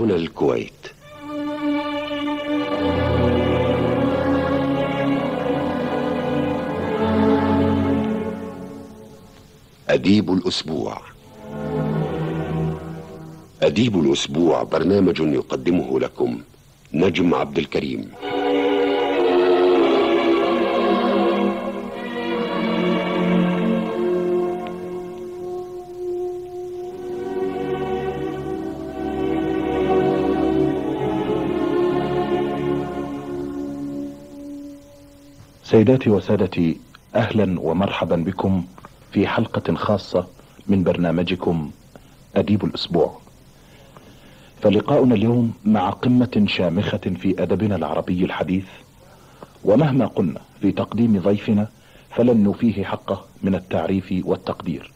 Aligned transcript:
هنا 0.00 0.14
الكويت. 0.14 0.72
أديب 9.88 10.32
الأسبوع. 10.32 11.00
أديب 13.62 14.00
الأسبوع 14.00 14.62
برنامج 14.62 15.20
يقدمه 15.20 16.00
لكم 16.00 16.40
نجم 16.94 17.34
عبد 17.34 17.58
الكريم. 17.58 18.10
سيداتي 35.70 36.10
وسادتي 36.10 36.76
أهلا 37.14 37.60
ومرحبا 37.60 38.16
بكم 38.16 38.64
في 39.12 39.26
حلقة 39.28 39.74
خاصة 39.74 40.26
من 40.66 40.84
برنامجكم 40.84 41.70
أديب 42.36 42.64
الأسبوع. 42.64 43.18
فلقاؤنا 44.62 45.14
اليوم 45.14 45.52
مع 45.64 45.90
قمة 45.90 46.44
شامخة 46.46 46.98
في 46.98 47.42
أدبنا 47.42 47.76
العربي 47.76 48.24
الحديث 48.24 48.64
ومهما 49.64 50.06
قلنا 50.06 50.40
في 50.60 50.72
تقديم 50.72 51.18
ضيفنا 51.18 51.68
فلن 52.16 52.42
نوفيه 52.42 52.84
حقه 52.84 53.24
من 53.42 53.54
التعريف 53.54 54.14
والتقدير. 54.24 54.92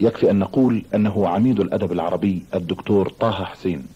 يكفي 0.00 0.30
أن 0.30 0.38
نقول 0.38 0.84
أنه 0.94 1.28
عميد 1.28 1.60
الأدب 1.60 1.92
العربي 1.92 2.42
الدكتور 2.54 3.08
طه 3.08 3.44
حسين 3.44 3.86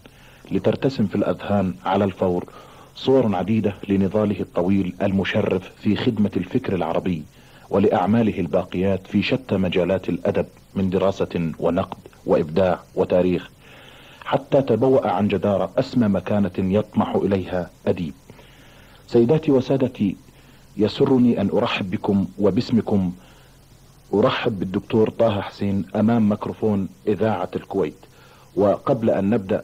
لترتسم 0.51 1.07
في 1.07 1.15
الأذهان 1.15 1.73
على 1.85 2.03
الفور 2.03 2.45
صور 2.95 3.35
عديدة 3.35 3.73
لنضاله 3.89 4.39
الطويل 4.39 4.93
المشرف 5.01 5.71
في 5.81 5.95
خدمة 5.95 6.31
الفكر 6.37 6.75
العربي 6.75 7.23
ولأعماله 7.69 8.39
الباقيات 8.39 9.07
في 9.07 9.23
شتى 9.23 9.57
مجالات 9.57 10.09
الأدب 10.09 10.45
من 10.75 10.89
دراسة 10.89 11.51
ونقد 11.59 11.97
وإبداع 12.25 12.79
وتاريخ 12.95 13.49
حتى 14.25 14.61
تبوأ 14.61 15.07
عن 15.07 15.27
جدارة 15.27 15.71
أسمى 15.77 16.07
مكانة 16.07 16.51
يطمح 16.57 17.15
إليها 17.15 17.69
أديب. 17.87 18.13
سيداتي 19.07 19.51
وسادتي 19.51 20.15
يسرني 20.77 21.41
أن 21.41 21.49
أرحب 21.53 21.91
بكم 21.91 22.27
وباسمكم. 22.39 23.11
أرحب 24.13 24.59
بالدكتور 24.59 25.09
طه 25.09 25.41
حسين 25.41 25.85
أمام 25.95 26.29
ميكروفون 26.29 26.87
إذاعة 27.07 27.49
الكويت. 27.55 27.95
وقبل 28.55 29.09
أن 29.09 29.29
نبدأ 29.29 29.63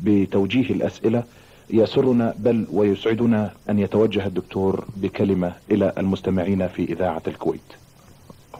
بتوجيه 0.00 0.70
الأسئلة 0.70 1.22
يسرنا 1.70 2.34
بل 2.38 2.66
ويسعدنا 2.72 3.54
أن 3.70 3.78
يتوجه 3.78 4.26
الدكتور 4.26 4.84
بكلمة 4.96 5.52
إلى 5.70 5.92
المستمعين 5.98 6.68
في 6.68 6.84
إذاعة 6.84 7.22
الكويت. 7.26 7.60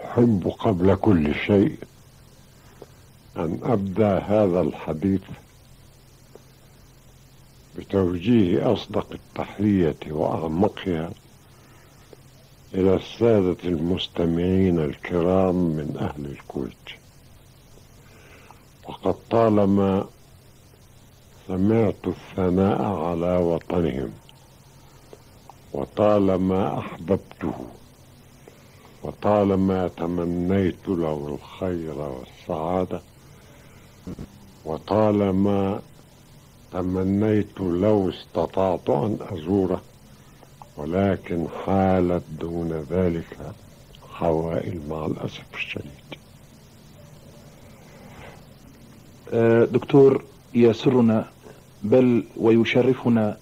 أحب 0.05 0.53
قبل 0.59 0.95
كل 0.95 1.35
شيء 1.35 1.77
أن 3.37 3.59
أبدأ 3.63 4.19
هذا 4.19 4.61
الحديث 4.61 5.21
بتوجيه 7.79 8.73
أصدق 8.73 9.07
التحية 9.13 9.97
وأعمقها 10.11 11.11
إلى 12.75 12.95
السادة 12.95 13.57
المستمعين 13.65 14.79
الكرام 14.79 15.55
من 15.55 15.97
أهل 16.01 16.27
الكويت. 16.27 16.75
وقد 18.89 19.15
طالما 19.31 20.07
سمعت 21.49 22.07
الثناء 22.07 22.83
على 22.83 23.37
وطنهم 23.37 24.11
وطالما 25.73 26.79
أحببته 26.79 27.55
وطالما 29.03 29.89
تمنيت 29.89 30.89
له 30.89 31.39
الخير 31.39 31.99
والسعادة 31.99 33.01
وطالما 34.65 35.81
تمنيت 36.73 37.61
لو 37.61 38.09
استطعت 38.11 38.91
أن 38.91 39.19
أزوره 39.21 39.83
ولكن 40.77 41.47
حالت 41.67 42.23
دون 42.41 42.73
ذلك 42.91 43.37
حوائل 44.13 44.81
مع 44.89 45.07
الأسف 45.07 45.45
الشديد. 45.55 46.05
دكتور 49.73 50.25
يسرنا 50.55 51.27
بل 51.85 52.25
ويشرفنا 52.37 53.37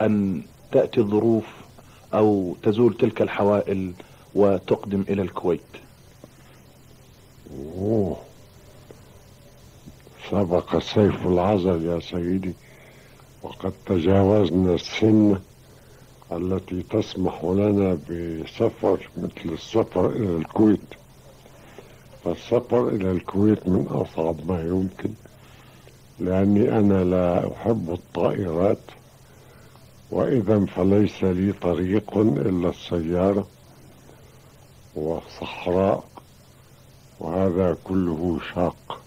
أن 0.00 0.42
تأتي 0.72 1.00
الظروف 1.00 1.44
أو 2.14 2.56
تزول 2.62 2.96
تلك 2.96 3.22
الحوائل 3.22 3.92
وتقدم 4.34 5.04
إلى 5.08 5.22
الكويت. 5.22 5.60
أوه. 7.78 8.16
سبق 10.30 10.78
سيف 10.78 11.26
العزل 11.26 11.86
يا 11.86 12.00
سيدي 12.00 12.54
وقد 13.42 13.72
تجاوزنا 13.86 14.74
السن 14.74 15.38
التي 16.32 16.82
تسمح 16.82 17.44
لنا 17.44 17.98
بسفر 18.10 19.10
مثل 19.16 19.52
السفر 19.52 20.10
إلى 20.10 20.36
الكويت. 20.36 20.94
فالسفر 22.24 22.88
إلى 22.88 23.10
الكويت 23.10 23.68
من 23.68 23.86
أصعب 23.86 24.50
ما 24.50 24.60
يمكن. 24.60 25.10
لأني 26.18 26.78
أنا 26.78 27.04
لا 27.04 27.52
أحب 27.52 27.90
الطائرات 27.92 28.78
وإذا 30.10 30.64
فليس 30.64 31.24
لي 31.24 31.52
طريق 31.52 32.18
إلا 32.18 32.68
السيارة 32.68 33.46
وصحراء 34.96 36.04
وهذا 37.20 37.76
كله 37.84 38.40
شاق. 38.54 39.00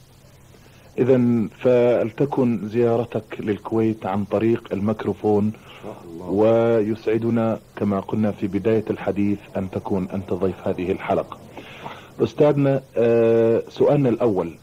إذا 0.98 1.48
فلتكن 1.60 2.68
زيارتك 2.70 3.38
للكويت 3.40 4.06
عن 4.06 4.26
طريق 4.26 4.64
الميكروفون 4.74 5.52
ويسعدنا 6.20 7.60
كما 7.76 8.00
قلنا 8.00 8.32
في 8.32 8.48
بداية 8.48 8.86
الحديث 8.90 9.40
أن 9.58 9.70
تكون 9.72 10.10
أنت 10.10 10.34
ضيف 10.34 10.68
هذه 10.68 10.92
الحلقة. 10.92 11.38
أستاذنا 12.20 12.82
سؤالنا 13.70 14.10
الأول. 14.10 14.56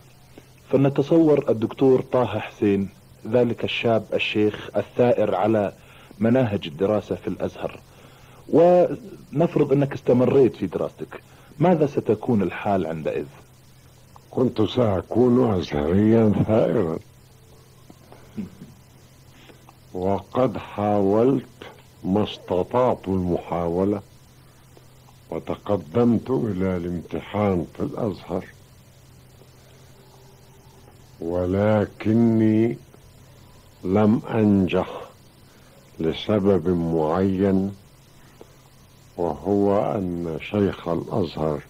فلنتصور 0.71 1.51
الدكتور 1.51 2.01
طه 2.01 2.39
حسين 2.39 2.89
ذلك 3.27 3.65
الشاب 3.65 4.05
الشيخ 4.15 4.71
الثائر 4.77 5.35
على 5.35 5.73
مناهج 6.19 6.67
الدراسة 6.67 7.15
في 7.15 7.29
الأزهر. 7.29 7.81
ونفرض 8.49 9.73
أنك 9.73 9.93
استمريت 9.93 10.57
في 10.57 10.67
دراستك. 10.67 11.21
ماذا 11.59 11.87
ستكون 11.87 12.43
الحال 12.43 12.87
عندئذ 12.87 13.27
كنت 14.31 14.63
سأكون 14.63 15.55
أزهريا 15.55 16.33
ثائرا. 16.47 16.99
وقد 19.95 20.59
حاولت 20.59 21.45
ما 22.05 22.25
استطعت 22.25 23.09
المحاولة 23.09 24.01
وتقدمت 25.31 26.31
إلى 26.31 26.77
الامتحان 26.77 27.67
في 27.77 27.83
الأزهر. 27.83 28.45
ولكني 31.21 32.79
لم 33.85 34.21
أنجح 34.31 35.01
لسبب 36.01 36.69
معين 36.69 37.75
وهو 39.17 39.93
أن 39.95 40.39
شيخ 40.51 40.89
الأزهر 40.89 41.61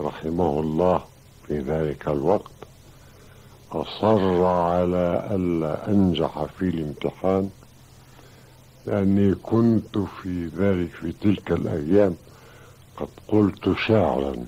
رحمه 0.00 0.60
الله 0.60 1.04
في 1.46 1.58
ذلك 1.58 2.08
الوقت 2.08 2.50
أصر 3.72 4.44
على 4.44 5.28
ألا 5.30 5.88
أنجح 5.90 6.44
في 6.58 6.68
الامتحان 6.68 7.50
لأني 8.86 9.34
كنت 9.34 9.98
في 9.98 10.46
ذلك 10.46 10.90
في 10.90 11.12
تلك 11.12 11.52
الأيام 11.52 12.16
قد 12.96 13.08
قلت 13.28 13.74
شعرا 13.86 14.46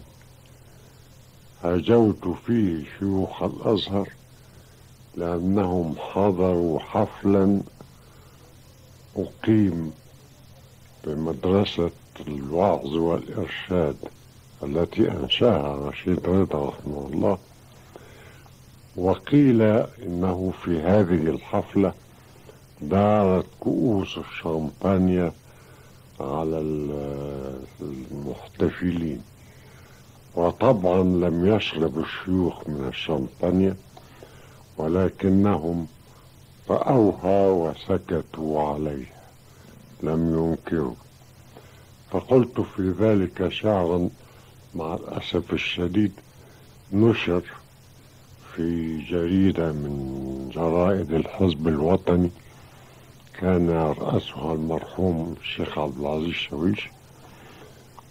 هجوت 1.65 2.29
فيه 2.47 2.85
شيوخ 2.99 3.43
الأزهر 3.43 4.09
لأنهم 5.21 5.95
حضروا 5.99 6.79
حفلا 6.81 7.61
أقيم 9.17 9.93
بمدرسة 11.05 11.91
الوعظ 12.29 12.87
والإرشاد 12.95 13.97
التي 14.63 15.11
أنشأها 15.11 15.89
رشيد 15.89 16.27
رضا 16.27 16.69
رحمه 16.69 17.09
الله. 17.13 17.39
وقيل 18.97 19.63
إنه 20.07 20.53
في 20.65 20.81
هذه 20.81 21.31
الحفلة 21.31 21.93
دارت 22.83 23.47
كؤوس 23.61 24.19
الشامبانيا 24.19 25.33
على 26.21 26.59
المحتفلين. 27.81 29.23
وطبعا 30.37 31.03
لم 31.03 31.57
يشرب 31.57 31.99
الشيوخ 31.99 32.69
من 32.69 32.89
الشامبانيا. 32.89 33.77
ولكنهم 34.81 35.87
رأوها 36.71 37.49
وسكتوا 37.51 38.63
عليها 38.63 39.21
لم 40.03 40.35
ينكروا. 40.39 40.95
فقلت 42.11 42.61
في 42.61 42.91
ذلك 43.01 43.49
شعرا 43.49 44.09
مع 44.75 44.95
الأسف 44.95 45.53
الشديد 45.53 46.13
نشر 46.93 47.43
في 48.55 48.99
جريدة 49.03 49.73
من 49.73 50.51
جرائد 50.55 51.13
الحزب 51.13 51.69
الوطني 51.69 52.31
كان 53.39 53.71
يرأسها 53.71 54.55
المرحوم 54.55 55.37
الشيخ 55.41 55.79
عبد 55.79 55.99
العزيز 55.99 56.35
شويش 56.35 56.89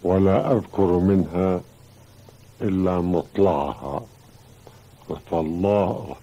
ولا 0.04 0.51
أذكر 0.51 1.00
منها 1.00 1.62
إلا 2.62 3.01
مطلعها. 3.01 4.06
فالله 5.31 6.16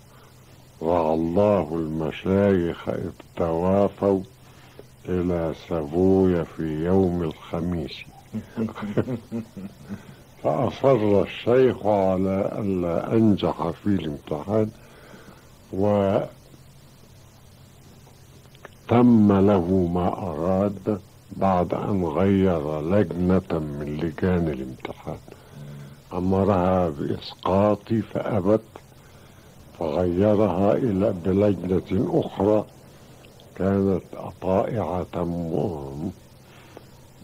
رعى 0.83 1.15
الله 1.15 1.69
المشايخ 1.73 2.89
إذ 2.89 3.11
توافوا 3.37 4.21
إلى 5.09 5.55
سافويا 5.69 6.45
في 6.45 6.85
يوم 6.85 7.23
الخميس. 7.23 7.93
فأصر 10.43 11.23
الشيخ 11.23 11.87
على 11.87 12.53
ألا 12.59 13.13
أنجح 13.13 13.71
في 13.71 13.87
الامتحان 13.87 14.71
وتم 15.73 16.27
له 19.33 19.91
ما 19.95 20.09
أراد 20.09 21.01
بعد 21.37 21.75
أن 21.75 22.05
غير 22.05 22.81
لجنة 22.81 23.59
من 23.59 23.99
لجان 24.03 24.49
الامتحان. 24.49 25.19
أمرها 26.13 26.89
بإسقاطي 26.89 28.03
فأبت 28.03 28.76
فغيرها 29.79 30.73
إلى 30.73 31.15
بلجنة 31.25 32.21
أخرى 32.21 32.65
كانت 33.57 34.03
طائعة 34.43 35.25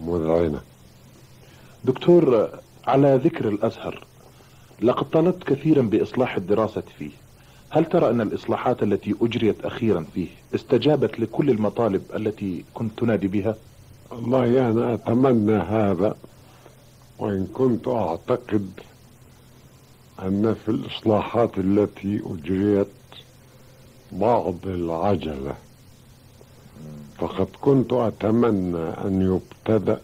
مذعنة. 0.07 0.61
دكتور 1.85 2.49
على 2.87 3.21
ذكر 3.25 3.49
الأزهر 3.49 4.05
لقد 4.83 5.11
طالبت 5.11 5.45
كثيرا 5.45 5.83
بإصلاح 5.83 6.37
الدراسة 6.37 6.83
فيه. 6.99 7.11
هل 7.71 7.85
ترى 7.85 8.11
أن 8.11 8.21
الإصلاحات 8.21 8.83
التي 8.83 9.15
أجريت 9.23 9.65
أخيرا 9.65 10.05
فيه 10.15 10.27
استجابت 10.55 11.21
لكل 11.21 11.51
المطالب 11.51 12.03
التي 12.17 12.65
كنت 12.75 12.99
تنادي 12.99 13.29
بها؟ 13.29 13.57
والله 14.11 14.71
أنا 14.71 14.95
أتمنى 14.95 15.57
هذا 15.57 16.17
وإن 17.19 17.47
كنت 17.55 17.89
أعتقد 17.89 18.71
أن 20.23 20.55
في 20.65 20.71
الإصلاحات 20.71 21.59
التي 21.59 22.23
أجريت 22.27 22.87
بعض 24.13 24.55
العجلة. 24.67 25.55
فقد 27.19 27.47
كنت 27.61 27.93
أتمنى 27.93 28.79
أن 28.79 29.41
يبتدأ 29.69 30.01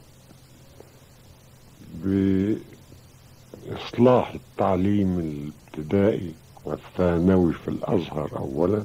بإصلاح 3.67 4.35
التعليم 4.35 5.19
الابتدائي 5.19 6.32
والثانوي 6.65 7.53
في 7.53 7.69
الأزهر 7.69 8.31
أولا 8.37 8.82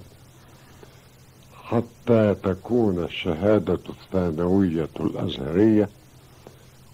حتى 1.63 2.35
تكون 2.44 3.03
الشهادة 3.03 3.80
الثانوية 3.89 4.89
الأزهرية 5.00 5.89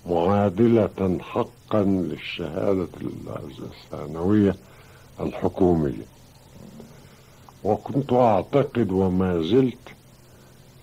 معادلة 0.09 1.17
حقا 1.21 1.83
للشهادة 1.83 2.87
الثانوية 3.59 4.55
الحكومية. 5.19 6.05
وكنت 7.63 8.13
أعتقد 8.13 8.91
وما 8.91 9.41
زلت 9.41 9.87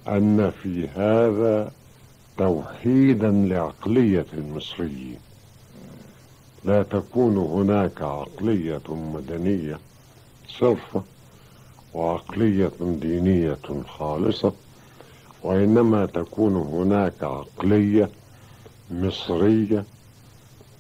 أن 0.09 0.53
في 0.63 0.89
هذا 0.89 1.73
توحيدا 2.39 3.31
لعقلية 3.31 4.27
المصريين. 4.33 5.19
لا 6.65 6.83
تكون 6.83 7.37
هناك 7.37 8.03
عقلية 8.03 8.81
مدنية 8.89 9.79
صرفة 10.49 11.03
وعقلية 11.95 12.71
دينية 12.81 13.59
خالصة 13.99 14.53
وإنما 15.43 16.07
تكون 16.07 16.57
هناك 16.57 17.23
عقلية 17.23 18.11
مصرية 18.91 19.85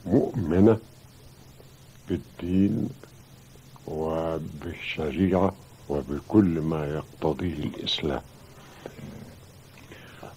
مؤمنة 0.07 0.79
بالدين 2.09 2.89
وبالشريعة 3.87 5.55
وبكل 5.89 6.61
ما 6.61 6.87
يقتضيه 6.95 7.65
الإسلام. 7.65 8.21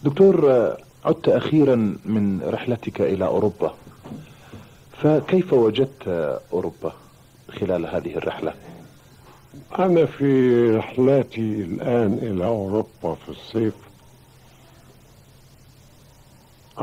دكتور 0.03 0.51
عدت 1.05 1.29
أخيرا 1.29 1.75
من 2.05 2.41
رحلتك 2.43 3.01
إلى 3.01 3.25
أوروبا. 3.25 3.75
فكيف 5.01 5.53
وجدت 5.53 6.07
أوروبا 6.53 6.93
خلال 7.59 7.85
هذه 7.85 8.15
الرحلة؟ 8.17 8.53
أنا 9.79 10.05
في 10.05 10.69
رحلاتي 10.71 11.41
الآن 11.41 12.13
إلى 12.13 12.45
أوروبا 12.45 13.15
في 13.15 13.29
الصيف. 13.29 13.73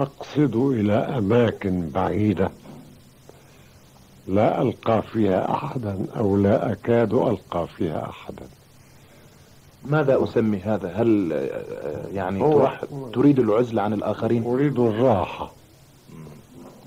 أقصد 0.03 0.57
إلى 0.57 0.93
أماكن 0.95 1.89
بعيدة. 1.95 2.51
لا 4.29 4.63
ألقى 4.63 5.03
فيها 5.03 5.51
أحدا 5.55 6.07
أو 6.17 6.37
لا 6.37 6.73
أكاد 6.73 7.15
ألقى 7.15 7.67
فيها 7.77 8.09
أحدا. 8.09 8.47
ماذا 9.85 10.25
أسمي 10.25 10.59
هذا؟ 10.59 10.93
هل 11.03 11.33
يعني 12.15 12.41
ترح- 12.41 12.85
تريد 13.13 13.39
العزلة 13.39 13.83
عن 13.83 13.93
الآخرين؟ 13.93 14.45
أريد 14.45 14.79
الراحة. 14.79 15.53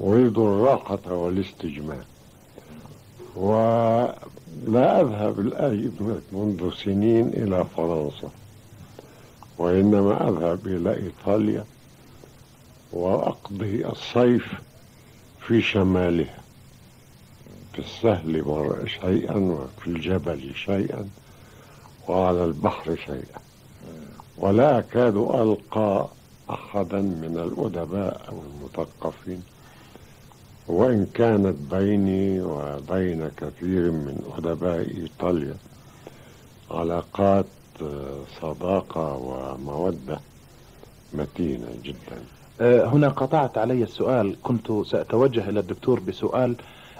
أريد 0.01 0.37
الراحة 0.37 1.13
والاستجمام 1.13 2.03
ولا 3.35 5.01
أذهب 5.01 5.39
الآن 5.39 5.91
منذ 6.31 6.71
سنين 6.73 7.27
إلى 7.27 7.65
فرنسا 7.77 8.29
وإنما 9.57 10.29
أذهب 10.29 10.67
إلى 10.67 10.93
إيطاليا. 10.95 11.63
وأقضي 12.93 13.85
الصيف 13.85 14.53
في 15.47 15.61
شمالها 15.61 16.39
في 17.73 17.79
السهل 17.79 18.43
شيئا 19.01 19.35
وفي 19.35 19.87
الجبل 19.87 20.51
شيئا 20.55 21.09
وعلى 22.07 22.45
البحر 22.45 22.95
شيئا. 22.95 23.39
ولا 24.37 24.79
أكاد 24.79 25.15
ألقى 25.15 26.07
أحدا 26.49 27.01
من 27.01 27.37
الأدباء 27.37 28.21
أو 28.29 28.41
المثقفين 28.41 29.43
وإن 30.67 31.07
كانت 31.13 31.55
بيني 31.73 32.41
وبين 32.41 33.29
كثير 33.37 33.91
من 33.91 34.33
أدباء 34.37 34.79
إيطاليا 34.79 35.55
علاقات 36.71 37.45
آه، 37.81 38.23
صداقة 38.41 39.13
ومودة 39.15 40.19
متينة 41.13 41.67
جدا. 41.83 42.23
هنا 42.61 43.09
قطعت 43.09 43.57
علي 43.57 43.83
السؤال. 43.83 44.35
كنت 44.43 44.71
سأتوجه 44.85 45.49
إلى 45.49 45.59
الدكتور 45.59 45.99
بسؤال 45.99 46.55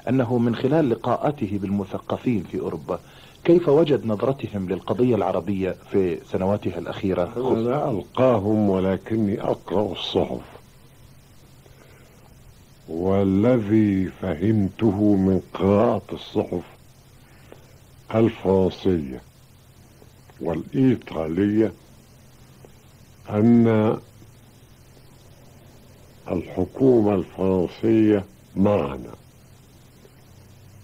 أنه 0.10 0.38
من 0.38 0.56
خلال 0.56 0.90
لقاءاته 0.90 1.60
بالمثقفين 1.62 2.44
في 2.52 2.60
أوروبا 2.60 3.00
كيف 3.44 3.70
وجد 3.70 4.06
نظرتهم 4.06 4.70
للقضية 4.70 5.16
العربية 5.16 5.76
في 5.92 6.20
سنواتها 6.32 6.78
الأخيرة؟ 6.80 7.34
أنا 7.38 7.60
لا 7.60 7.90
ألقاهم 7.92 8.70
ولكني 8.70 9.42
أقرأ 9.42 9.92
الصحف. 9.92 10.42
والذي 12.90 14.06
فهمته 14.22 15.16
من 15.16 15.42
قراءة 15.54 16.02
الصحف 16.14 16.64
الفرنسية 18.16 19.22
والإيطالية 20.42 21.72
أن 23.30 23.98
الحكومة 26.32 27.16
الفرنسية 27.16 28.26
معنا. 28.56 29.14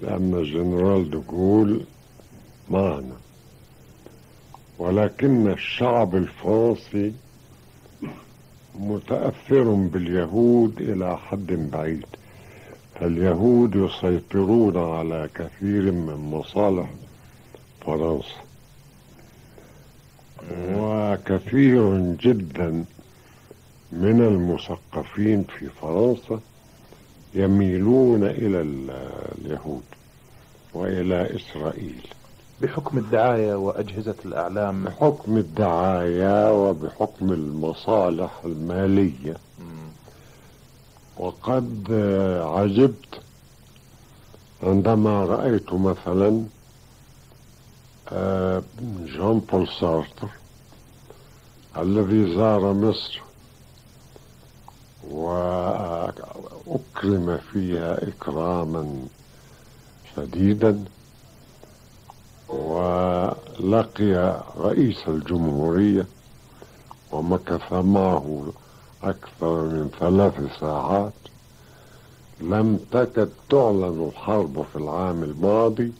لأن 0.01 0.33
الجنرال 0.33 1.09
دوغول 1.09 1.81
معنا. 2.69 3.15
ولكن 4.79 5.51
الشعب 5.51 6.15
الفرنسي 6.15 7.13
متأثر 8.79 9.63
باليهود 9.73 10.81
إلى 10.81 11.17
حد 11.17 11.69
بعيد. 11.71 12.05
فاليهود 12.99 13.75
يسيطرون 13.75 14.77
على 14.77 15.29
كثير 15.35 15.91
من 15.91 16.29
مصالح 16.31 16.89
فرنسا. 17.85 18.45
وكثير 20.51 21.97
جدا 21.99 22.85
من 23.91 24.21
المثقفين 24.21 25.43
في 25.43 25.69
فرنسا 25.81 26.39
يميلون 27.33 28.23
إلى 28.23 28.61
ال- 28.61 28.91
اليهود 29.41 29.83
وإلى 30.73 31.35
إسرائيل. 31.35 32.07
بحكم 32.61 32.97
الدعاية 32.97 33.55
وأجهزة 33.55 34.15
الإعلام. 34.25 34.83
بحكم 34.83 35.37
الدعاية 35.37 36.53
وبحكم 36.69 37.31
المصالح 37.31 38.31
المالية. 38.45 39.37
وقد 41.17 41.87
عجبت 42.43 43.21
عندما 44.63 45.25
رأيت 45.25 45.73
مثلا 45.73 46.43
آه، 48.11 48.63
جون 49.05 49.39
بول 49.39 49.67
سارتر 49.79 50.27
الذي 51.77 52.35
زار 52.35 52.73
مصر 52.73 53.21
وأكرم 57.05 57.37
فيها 57.53 58.07
إكراما 58.07 59.07
شديدا 60.15 60.83
ولقي 62.49 64.43
رئيس 64.57 65.07
الجمهورية 65.07 66.05
ومكث 67.11 67.73
معه 67.73 68.53
أكثر 69.03 69.61
من 69.61 69.89
ثلاث 69.99 70.59
ساعات 70.59 71.13
لم 72.41 72.79
تكد 72.91 73.29
تعلن 73.49 74.09
الحرب 74.09 74.65
في 74.73 74.75
العام 74.75 75.23
الماضي 75.23 75.93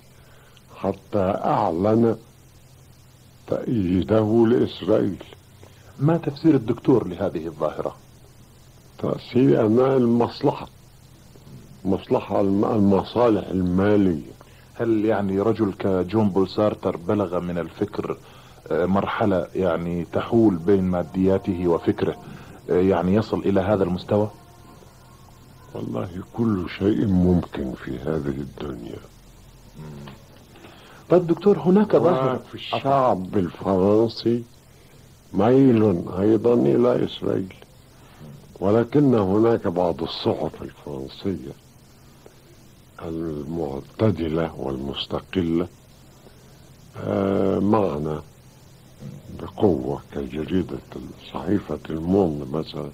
حتى 0.75 1.39
أعلن 1.45 2.17
تأييده 3.47 4.45
لإسرائيل. 4.47 5.23
ما 5.99 6.17
تفسير 6.17 6.55
الدكتور 6.55 7.07
لهذه 7.07 7.47
الظاهرة؟ 7.47 7.95
تأثير 8.97 9.65
أنها 9.65 9.97
المصلحة. 9.97 10.74
مصلحة 11.85 12.41
الم- 12.41 12.65
المصالح 12.65 13.47
المالية. 13.47 14.31
هل 14.75 15.05
يعني 15.05 15.39
رجل 15.41 15.73
كجون 15.79 16.29
بول 16.29 16.49
سارتر 16.49 16.97
بلغ 16.97 17.39
من 17.39 17.57
الفكر 17.57 18.17
آه، 18.71 18.85
مرحلة 18.85 19.47
يعني 19.55 20.05
تحول 20.13 20.55
بين 20.55 20.83
مادياته 20.83 21.67
وفكره 21.67 22.15
آه، 22.69 22.73
يعني 22.81 23.13
يصل 23.15 23.39
إلى 23.39 23.61
هذا 23.61 23.83
المستوى؟ 23.83 24.29
والله 25.73 26.09
كل 26.33 26.65
شيء 26.79 27.05
ممكن 27.07 27.73
في 27.83 27.97
هذه 27.99 28.27
الدنيا. 28.37 28.97
طيب 31.09 31.27
دكتور 31.27 31.59
هناك 31.59 31.95
ظاهرة. 31.95 32.39
في 32.51 32.55
الشعب 32.55 33.37
الفرنسي 33.37 34.43
ميل 35.33 36.01
أيضا 36.19 36.53
إلى 36.53 37.05
إسرائيل 37.05 37.53
ولكن 38.59 39.15
هناك 39.15 39.67
بعض 39.67 40.01
الصحف 40.03 40.61
الفرنسية. 40.61 41.51
المعتدلة 43.01 44.55
والمستقلة 44.57 45.67
آه، 46.97 47.59
معنا 47.59 48.21
بقوة 49.41 50.01
كجريدة 50.11 50.77
صحيفة 51.33 51.79
الموند 51.89 52.47
مثلا 52.55 52.89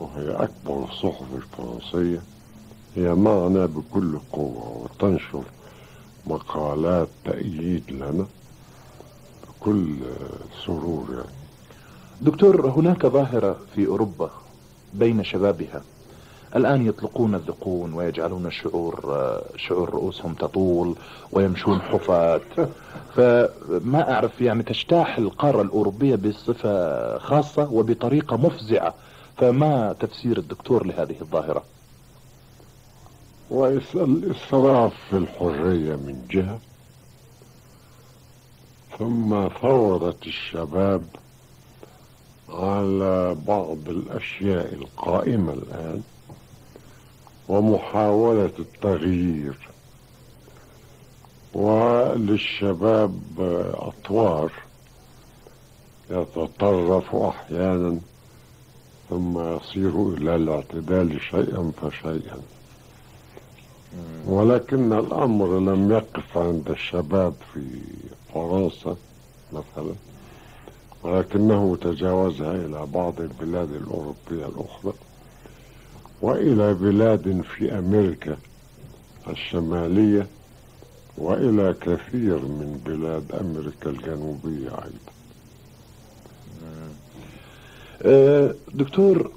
وهي 0.00 0.30
أكبر 0.30 0.84
الصحف 0.84 1.24
الفرنسية 1.34 2.22
هي 2.96 3.14
معنا 3.14 3.66
بكل 3.66 4.18
قوة 4.32 4.84
وتنشر 4.84 5.44
مقالات 6.26 7.08
تأييد 7.24 7.90
لنا 7.90 8.26
بكل 9.48 9.96
سرور 10.66 11.06
يعني. 11.10 11.36
دكتور 12.20 12.70
هناك 12.70 13.06
ظاهرة 13.06 13.56
في 13.74 13.86
أوروبا 13.86 14.30
بين 14.94 15.24
شبابها. 15.24 15.82
الآن 16.56 16.86
يطلقون 16.86 17.34
الذقون 17.34 17.94
ويجعلون 17.94 18.46
الشعور 18.46 19.16
شعور 19.56 19.90
رؤوسهم 19.90 20.34
تطول 20.34 20.96
ويمشون 21.32 21.82
حفاة. 21.82 22.40
فما 23.16 24.12
أعرف 24.12 24.40
يعني 24.40 24.62
تجتاح 24.62 25.18
القارة 25.18 25.62
الأوروبية 25.62 26.16
بصفة 26.16 27.18
خاصة 27.18 27.72
وبطريقة 27.72 28.36
مفزعة. 28.36 28.94
فما 29.36 29.94
تفسير 30.00 30.38
الدكتور 30.38 30.86
لهذه 30.86 31.16
الظاهرة؟ 31.20 31.62
والإسراف 33.50 34.92
في 35.10 35.16
الحرية 35.16 35.96
من 35.96 36.26
جهة 36.30 36.58
ثم 38.98 39.48
ثورة 39.60 40.16
الشباب 40.26 41.02
على 42.48 43.36
بعض 43.46 43.88
الأشياء 43.88 44.74
القائمة 44.74 45.52
الآن. 45.52 46.02
ومحاولة 47.48 48.52
التغيير. 48.58 49.58
وللشباب 51.54 53.20
أطوار 53.74 54.52
يتطرف 56.10 57.14
أحيانا 57.14 57.98
ثم 59.10 59.56
يصير 59.56 60.08
إلى 60.08 60.36
الاعتدال 60.36 61.20
شيئا 61.20 61.72
فشيئا. 61.82 62.38
ولكن 64.26 64.92
الأمر 64.92 65.58
لم 65.58 65.92
يقف 65.92 66.38
عند 66.38 66.70
الشباب 66.70 67.34
في 67.54 67.60
فرنسا 68.34 68.96
مثلا 69.52 69.94
ولكنه 71.02 71.76
تجاوزها 71.80 72.54
إلى 72.54 72.86
بعض 72.86 73.20
البلاد 73.20 73.70
الأوروبية 73.70 74.46
الأخرى. 74.46 74.91
وإلى 76.22 76.74
بلاد 76.74 77.40
في 77.56 77.78
أمريكا 77.78 78.36
الشمالية 79.28 80.26
وإلى 81.18 81.74
كثير 81.80 82.38
من 82.38 82.80
بلاد 82.86 83.32
أمريكا 83.40 83.90
الجنوبية 83.90 84.68
أيضا. 84.68 85.12
آه، 88.02 88.54
دكتور 88.74 89.30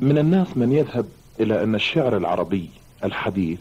من 0.00 0.18
الناس 0.18 0.56
من 0.56 0.72
يذهب 0.72 1.06
إلى 1.40 1.62
أن 1.62 1.74
الشعر 1.74 2.16
العربي 2.16 2.70
الحديث 3.04 3.60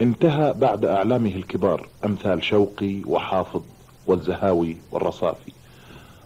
انتهى 0.00 0.52
بعد 0.52 0.84
أعلامه 0.84 1.30
الكبار 1.36 1.88
أمثال 2.04 2.44
شوقي 2.44 3.02
وحافظ 3.06 3.62
والزهاوي 4.06 4.76
والرصافي. 4.92 5.52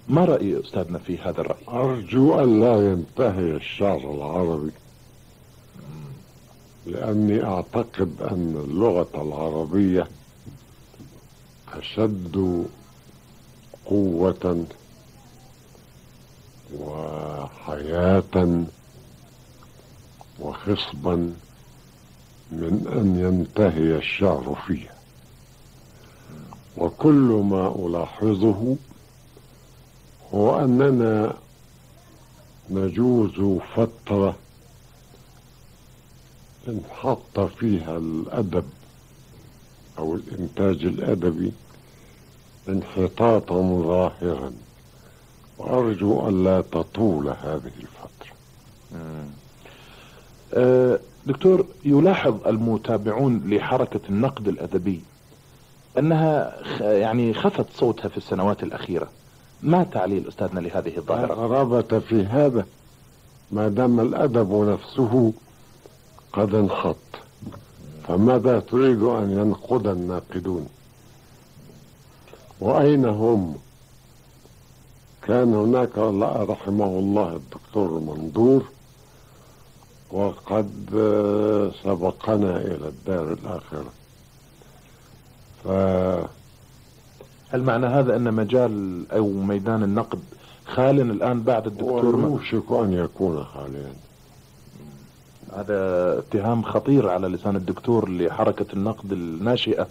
ما 0.09 0.25
رأي 0.25 0.61
أستاذنا 0.61 0.99
في 0.99 1.19
هذا 1.19 1.41
الرأي؟ 1.41 1.65
أرجو 1.69 2.41
أن 2.41 2.61
لا 2.61 2.91
ينتهي 2.91 3.57
الشعر 3.57 4.15
العربي. 4.15 4.71
لأني 6.87 7.45
أعتقد 7.45 8.11
أن 8.21 8.65
اللغة 8.69 9.23
العربية 9.23 10.09
أشد 11.73 12.65
قوة 13.87 14.67
وحياة 16.79 18.65
وخصبا 20.41 21.35
من 22.53 22.87
أن 22.93 23.19
ينتهي 23.21 23.97
الشعر 23.97 24.57
فيها. 24.67 24.95
وكل 26.77 27.43
ما 27.51 27.75
ألاحظه 27.87 28.77
هو 30.35 30.59
أننا 30.65 31.35
نجوز 32.71 33.59
فترة 33.77 34.37
انحط 36.69 37.40
فيها 37.40 37.99
الأدب 37.99 38.64
أو 39.99 40.14
الإنتاج 40.14 40.85
الأدبي 40.85 41.52
انحطاطا 42.69 43.83
ظاهرا. 43.87 44.52
وأرجو 45.59 46.28
أن 46.28 46.45
لا 46.45 46.61
تطول 46.61 47.28
هذه 47.28 47.73
الفترة. 47.81 48.37
آه، 50.54 50.99
دكتور 51.26 51.66
يلاحظ 51.85 52.47
المتابعون 52.47 53.42
لحركة 53.47 54.00
النقد 54.09 54.49
الأدبي 54.49 55.00
أنها 55.99 56.57
يعني 56.81 57.35
خفت 57.35 57.66
صوتها 57.75 58.09
في 58.09 58.16
السنوات 58.16 58.62
الأخيرة. 58.62 59.09
ما 59.62 59.85
تعليل 59.85 60.28
أستاذنا 60.28 60.61
لهذه 60.61 60.97
الظاهرة؟ 60.97 61.35
غرابة 61.35 61.99
في 61.99 62.26
هذا 62.26 62.66
ما 63.50 63.69
دام 63.69 64.00
الأدب 64.00 64.52
نفسه 64.52 65.33
قد 66.33 66.55
انحط 66.55 66.97
فماذا 68.09 68.61
تريد 68.61 69.03
أن 69.03 69.31
ينقد 69.31 69.87
الناقدون؟ 69.87 70.69
وأين 72.61 73.05
هم؟ 73.05 73.55
كان 75.23 75.55
هناك 75.55 75.99
الله 75.99 76.45
رحمه 76.45 76.87
الله 76.87 77.37
الدكتور 77.37 77.99
مندور 78.01 78.62
وقد 80.12 80.73
سبقنا 81.85 82.57
إلى 82.57 82.89
الدار 82.89 83.33
الآخرة. 83.33 83.93
ف 85.65 85.69
هل 87.55 87.62
معنى 87.62 87.87
هذا 87.87 88.17
أن 88.17 88.35
مجال 88.35 89.05
أو 89.12 89.29
ميدان 89.29 89.83
النقد 89.83 90.19
خال 90.67 91.01
الآن 91.01 91.43
بعد 91.43 91.67
الدكتور 91.67 92.17
ويوشك 92.17 92.71
أن 92.73 92.93
يكون 92.93 93.45
حاليا 93.45 93.93
هذا 95.56 96.18
اتهام 96.18 96.62
خطير 96.62 97.09
على 97.09 97.28
لسان 97.28 97.56
الدكتور 97.56 98.09
لحركة 98.09 98.66
النقد 98.73 99.12
الناشئة. 99.12 99.88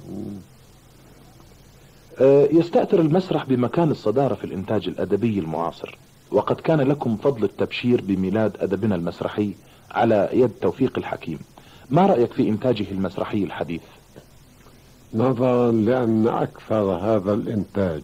آه، 2.22 2.48
يستأثر 2.52 3.00
المسرح 3.00 3.46
بمكان 3.46 3.92
الصدارة 3.92 4.34
في 4.34 4.44
الإنتاج 4.44 4.88
الأدبي 4.88 5.40
المعاصر 5.40 5.98
وقد 6.32 6.56
كان 6.56 6.82
لكم 6.82 7.18
فضل 7.18 7.44
التبشير 7.44 8.02
بميلاد 8.02 8.58
أدبنا 8.60 8.96
المسرحي 8.96 9.54
على 9.92 10.30
يد 10.34 10.52
توفيق 10.62 10.98
الحكيم. 10.98 11.40
ما 11.90 12.06
رأيك 12.06 12.34
في 12.34 12.50
إنتاجه 12.50 12.92
المسرحي 12.92 13.44
الحديث؟ 13.44 13.82
نظرا 15.14 15.72
لأن 15.72 16.28
أكثر 16.28 16.84
هذا 16.84 17.34
الإنتاج 17.34 18.04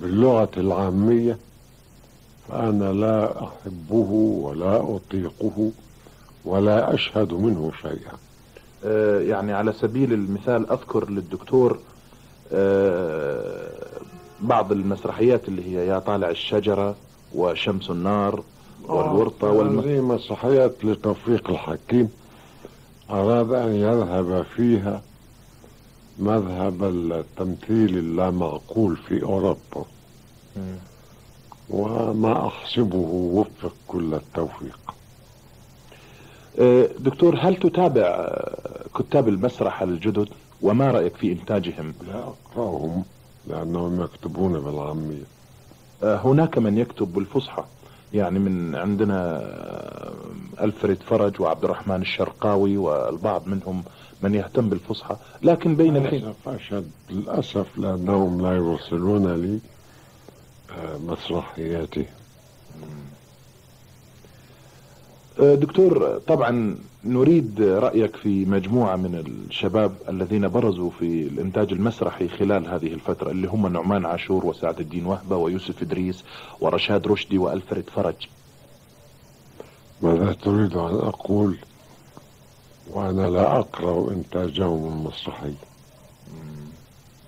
باللغة 0.00 0.50
العامية 0.56 1.38
فأنا 2.48 2.92
لا 2.92 3.44
أحبه 3.44 4.10
ولا 4.42 4.96
أطيقه. 4.96 5.70
ولا 6.48 6.94
أشهد 6.94 7.32
منه 7.32 7.72
شيئا. 7.82 8.12
آه، 8.84 9.20
يعني 9.20 9.52
على 9.52 9.72
سبيل 9.72 10.12
المثال 10.12 10.70
أذكر 10.70 11.10
للدكتور 11.10 11.78
آه، 12.52 13.68
بعض 14.40 14.72
المسرحيات 14.72 15.48
اللي 15.48 15.64
هي 15.76 15.86
يا 15.86 15.98
طالع 15.98 16.30
الشجرة 16.30 16.94
وشمس 17.34 17.90
النار 17.90 18.42
والورطة 18.86 19.50
والم... 19.50 19.78
هذه 19.78 20.00
مسرحيات 20.00 20.84
لتوفيق 20.84 21.50
الحكيم. 21.50 22.08
أراد 23.10 23.52
أن 23.52 23.74
يذهب 23.74 24.46
فيها 24.56 25.02
مذهب 26.18 26.84
التمثيل 26.84 27.98
اللامعقول 27.98 28.96
في 28.96 29.22
أوروبا. 29.22 29.84
وما 31.70 32.46
أحسبه 32.46 32.96
وفق 33.34 33.74
كل 33.88 34.14
التوفيق. 34.14 34.78
آه، 34.88 34.97
دكتور 36.98 37.36
هل 37.40 37.56
تتابع 37.56 38.02
آه، 38.02 38.84
كتاب 38.98 39.28
المسرح 39.28 39.82
الجدد؟ 39.82 40.28
وما 40.62 40.90
رأيك 40.90 41.16
في 41.16 41.32
إنتاجهم؟ 41.32 41.94
لا 42.08 42.18
أقرأهم 42.24 43.04
لأنهم 43.46 44.02
يكتبون 44.02 44.60
بالعامية. 44.60 45.22
آه، 46.02 46.16
هناك 46.16 46.58
من 46.58 46.78
يكتب 46.78 47.12
بالفصحى. 47.14 47.64
يعني 48.14 48.38
من 48.38 48.74
عندنا 48.74 49.38
آه، 49.42 50.12
ألفريد 50.60 50.96
فرج 51.02 51.40
وعبد 51.40 51.64
الرحمن 51.64 52.02
الشرقاوي 52.02 52.76
والبعض 52.76 53.46
منهم 53.46 53.82
من 54.22 54.34
يهتم 54.34 54.68
بالفصحى. 54.68 55.16
لكن 55.42 55.76
بين 55.76 55.96
الحين 55.96 56.34
أشد 56.46 56.90
للأسف 57.10 57.78
لأنهم 57.78 58.40
لا 58.42 58.52
يرسلون 58.56 59.34
لي 59.34 59.58
آه، 60.70 60.96
مسرحياتي. 60.98 62.00
آه، 62.00 62.06
دكتور 65.38 66.18
طبعا 66.26 66.76
نريد 67.04 67.62
رأيك 67.62 68.16
في 68.16 68.44
مجموعة 68.44 68.96
من 68.96 69.14
الشباب 69.48 69.94
الذين 70.08 70.48
برزوا 70.48 70.90
في 70.90 71.22
الإنتاج 71.22 71.72
المسرحي 71.72 72.28
خلال 72.28 72.66
هذه 72.68 72.86
الفترة 72.94 73.30
اللي 73.30 73.48
هم 73.48 73.66
نعمان 73.72 74.06
عاشور 74.06 74.46
وسعد 74.46 74.80
الدين 74.80 75.06
وهبة 75.06 75.36
ويوسف 75.36 75.82
إدريس 75.82 76.24
ورشاد 76.60 77.06
رشدي 77.06 77.38
وألفريد 77.38 77.90
فرج. 77.90 78.14
ماذا 80.02 80.32
تريد 80.32 80.72
أن 80.76 80.94
أقول؟ 80.94 81.56
وأنا 82.90 83.26
لا 83.30 83.58
أقرأ 83.58 84.10
إنتاجهم 84.10 84.92
المسرحي 84.92 85.52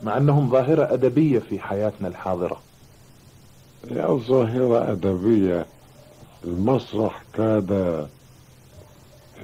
مع 0.02 0.16
أنهم 0.16 0.50
ظاهرة 0.50 0.94
أدبية 0.94 1.38
في 1.38 1.58
حياتنا 1.58 2.08
الحاضرة. 2.08 2.60
هي 3.90 4.06
ظاهرة 4.28 4.92
أدبية 4.92 5.66
المسرح 6.44 7.22
كاد 7.34 8.08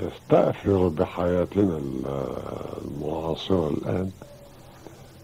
يستأثر 0.03 0.89
بحياتنا 0.89 1.81
المعاصرة 2.85 3.69
الآن. 3.69 4.11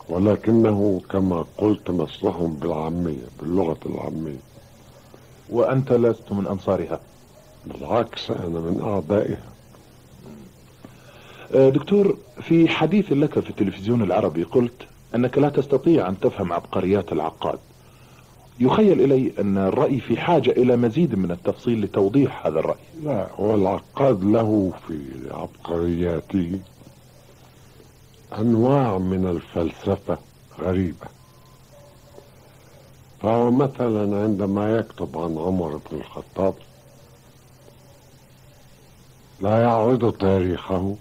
ولكنه 0.09 1.01
كما 1.11 1.45
قلت 1.59 1.91
مسرح 1.91 2.37
بالعامية 2.43 3.27
باللغة 3.41 3.79
العامية. 3.87 4.39
وأنت 5.51 5.93
لست 5.93 6.33
من 6.33 6.47
أنصارها. 6.47 7.01
بالعكس 7.67 8.31
أنا 8.31 8.61
من 8.61 8.81
أعدائها 8.83 9.43
آه، 11.55 11.69
دكتور 11.69 12.17
في 12.43 12.69
حديث 12.69 13.13
لك 13.13 13.41
في 13.41 13.51
التلفزيون 13.51 14.03
العربي 14.03 14.43
قلت 14.43 14.87
أنك 15.15 15.39
لا 15.39 15.49
تستطيع 15.49 16.09
أن 16.09 16.21
تفهم 16.21 16.53
عبقريات 16.53 17.13
العقاد. 17.13 17.59
يخيل 18.61 19.01
إلي 19.01 19.33
أن 19.41 19.59
الرأي 19.59 20.01
في 20.01 20.17
حاجة 20.17 20.51
إلى 20.51 20.77
مزيد 20.77 21.15
من 21.15 21.31
التفصيل 21.31 21.81
لتوضيح 21.85 22.47
هذا 22.47 22.59
الرأي. 22.59 22.85
لا 23.03 23.27
والعقاد 23.39 24.25
له 24.25 24.73
في 24.89 24.99
عبقرياته 25.31 26.59
أنواع 28.39 28.99
من 28.99 29.27
الفلسفة 29.27 30.19
غريبة. 30.61 31.07
فهو 33.23 33.51
مثلا 33.51 34.23
عندما 34.23 34.77
يكتب 34.77 35.19
عن 35.19 35.39
عمر 35.39 35.77
بن 35.77 35.97
الخطاب 35.97 36.55
لا 39.41 39.63
يعرض 39.63 40.13
تاريخه 40.13 40.97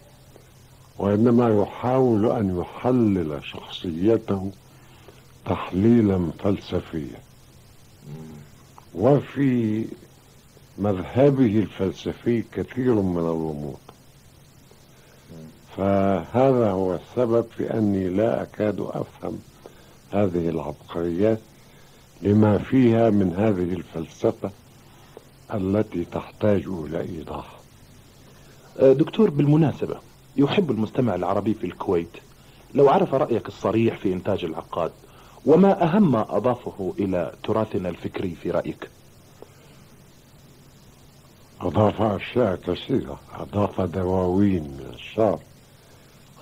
وإنما 0.99 1.61
يحاول 1.61 2.31
أن 2.31 2.59
يحلل 2.59 3.39
شخصيته 3.43 4.51
تحليلا 5.45 6.29
فلسفيا. 6.39 7.19
وفي 8.95 9.85
مذهبه 10.77 11.59
الفلسفي 11.59 12.43
كثير 12.53 12.93
من 12.93 13.17
الغموض 13.17 13.77
فهذا 15.77 16.71
هو 16.71 16.95
السبب 16.95 17.45
في 17.57 17.73
أني 17.73 18.09
لا 18.09 18.41
أكاد 18.41 18.79
أفهم 18.79 19.39
هذه 20.11 20.49
العبقريات 20.49 21.39
لما 22.21 22.57
فيها 22.57 23.09
من 23.09 23.33
هذه 23.37 23.73
الفلسفة 23.73 24.51
التي 25.53 26.05
تحتاج 26.05 26.63
إلى 26.67 27.01
إيضاح. 27.01 27.45
آه، 28.79 28.93
دكتور 28.93 29.29
بالمناسبة 29.29 29.95
يحب 30.37 30.71
المستمع 30.71 31.15
العربي 31.15 31.53
في 31.53 31.63
الكويت 31.65 32.17
لو 32.73 32.89
عرف 32.89 33.13
رأيك 33.13 33.47
الصريح 33.47 33.97
في 33.97 34.13
إنتاج 34.13 34.45
العقاد. 34.45 34.91
وما 35.45 35.84
أهم 35.84 36.12
ما 36.12 36.38
أضافه 36.38 36.93
إلى 36.99 37.34
تراثنا 37.43 37.89
الفكري 37.89 38.36
في 38.36 38.51
رأيك؟ 38.51 38.89
أضاف 41.62 42.01
أشياء 42.01 42.56
كثيرة. 42.56 43.19
أضاف 43.36 43.82
دواوين 43.82 44.63
من 44.63 44.91
الشعر. 44.93 45.39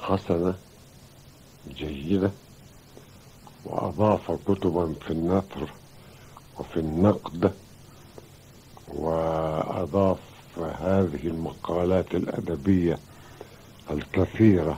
حسنة. 0.01 0.53
جيدة. 1.75 2.31
وأضاف 3.65 4.31
كتبا 4.47 4.93
في 5.05 5.11
النثر 5.13 5.69
وفي 6.59 6.79
النقد. 6.79 7.51
وأضاف 8.87 10.17
هذه 10.57 11.27
المقالات 11.27 12.15
الأدبية 12.15 12.99
الكثيرة 13.91 14.77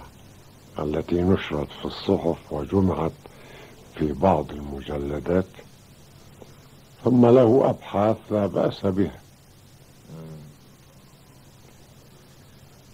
التي 0.79 1.21
نشرت 1.21 1.67
في 1.71 1.85
الصحف 1.85 2.53
وجمعت 2.53 3.11
في 4.01 4.13
بعض 4.13 4.51
المجلدات 4.51 5.45
ثم 7.03 7.25
له 7.25 7.69
أبحاث 7.69 8.17
لا 8.31 8.47
بأس 8.47 8.85
بها. 8.85 9.19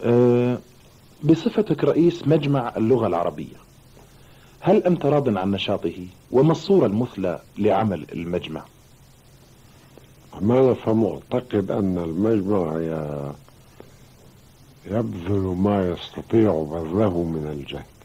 آه، 0.04 0.58
بصفتك 1.24 1.84
رئيس 1.84 2.28
مجمع 2.28 2.74
اللغة 2.78 3.08
العربية 3.08 3.56
هل 4.60 4.84
أنت 4.84 5.06
راض 5.06 5.38
عن 5.38 5.52
نشاطه 5.52 6.08
وما 6.32 6.52
الصورة 6.52 6.86
المثلى 6.86 7.40
لعمل 7.58 8.06
المجمع؟ 8.12 8.64
أنا 10.42 10.74
فمعتقد 10.74 11.72
أن 11.72 11.98
المجمع 11.98 12.80
يبذل 14.86 15.56
ما 15.58 15.90
يستطيع 15.90 16.52
بذله 16.52 17.24
من 17.24 17.48
الجهد 17.52 17.97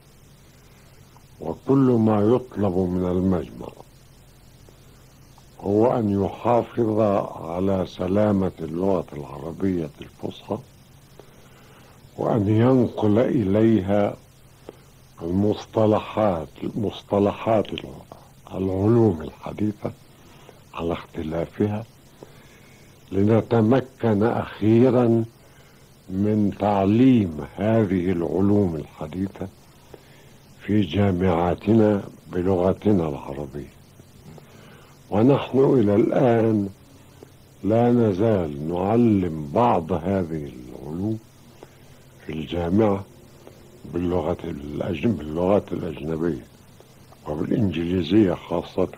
وكل 1.42 1.76
ما 2.06 2.20
يطلب 2.20 2.76
من 2.76 3.04
المجمع 3.10 3.68
هو 5.60 5.98
أن 5.98 6.24
يحافظ 6.24 7.00
على 7.42 7.86
سلامة 7.86 8.52
اللغة 8.60 9.04
العربية 9.12 9.90
الفصحى 10.00 10.58
وأن 12.18 12.48
ينقل 12.48 13.18
إليها 13.18 14.16
المصطلحات 15.22 16.48
مصطلحات 16.76 17.66
العلوم 18.54 19.18
الحديثة 19.22 19.92
على 20.74 20.92
اختلافها 20.92 21.84
لنتمكن 23.12 24.22
أخيرا 24.22 25.24
من 26.10 26.52
تعليم 26.58 27.40
هذه 27.56 28.12
العلوم 28.12 28.76
الحديثة 28.76 29.48
في 30.66 30.80
جامعاتنا 30.80 32.02
بلغتنا 32.32 33.08
العربية. 33.08 33.72
ونحن 35.10 35.58
إلى 35.58 35.94
الآن 35.94 36.68
لا 37.64 37.92
نزال 37.92 38.68
نعلم 38.68 39.50
بعض 39.54 39.92
هذه 39.92 40.52
العلوم 40.52 41.18
في 42.26 42.32
الجامعة 42.32 43.04
باللغة 43.94 44.36
الأجن... 44.44 45.12
باللغات 45.12 45.72
الأجنبية 45.72 46.44
وبالإنجليزية 47.28 48.34
خاصة. 48.34 48.88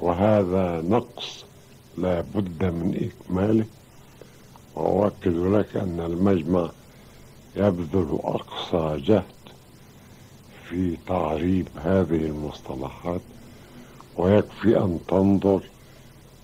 وهذا 0.00 0.80
نقص 0.88 1.44
لا 1.98 2.20
بد 2.34 2.64
من 2.64 3.10
إكماله. 3.10 3.64
وأؤكد 4.74 5.36
لك 5.36 5.76
أن 5.76 6.00
المجمع 6.00 6.70
يبذل 7.56 8.18
أقصى 8.24 9.02
جهد 9.06 9.35
في 10.70 10.96
تعريب 11.06 11.68
هذه 11.84 12.26
المصطلحات 12.26 13.20
ويكفي 14.16 14.78
أن 14.78 14.98
تنظر 15.08 15.60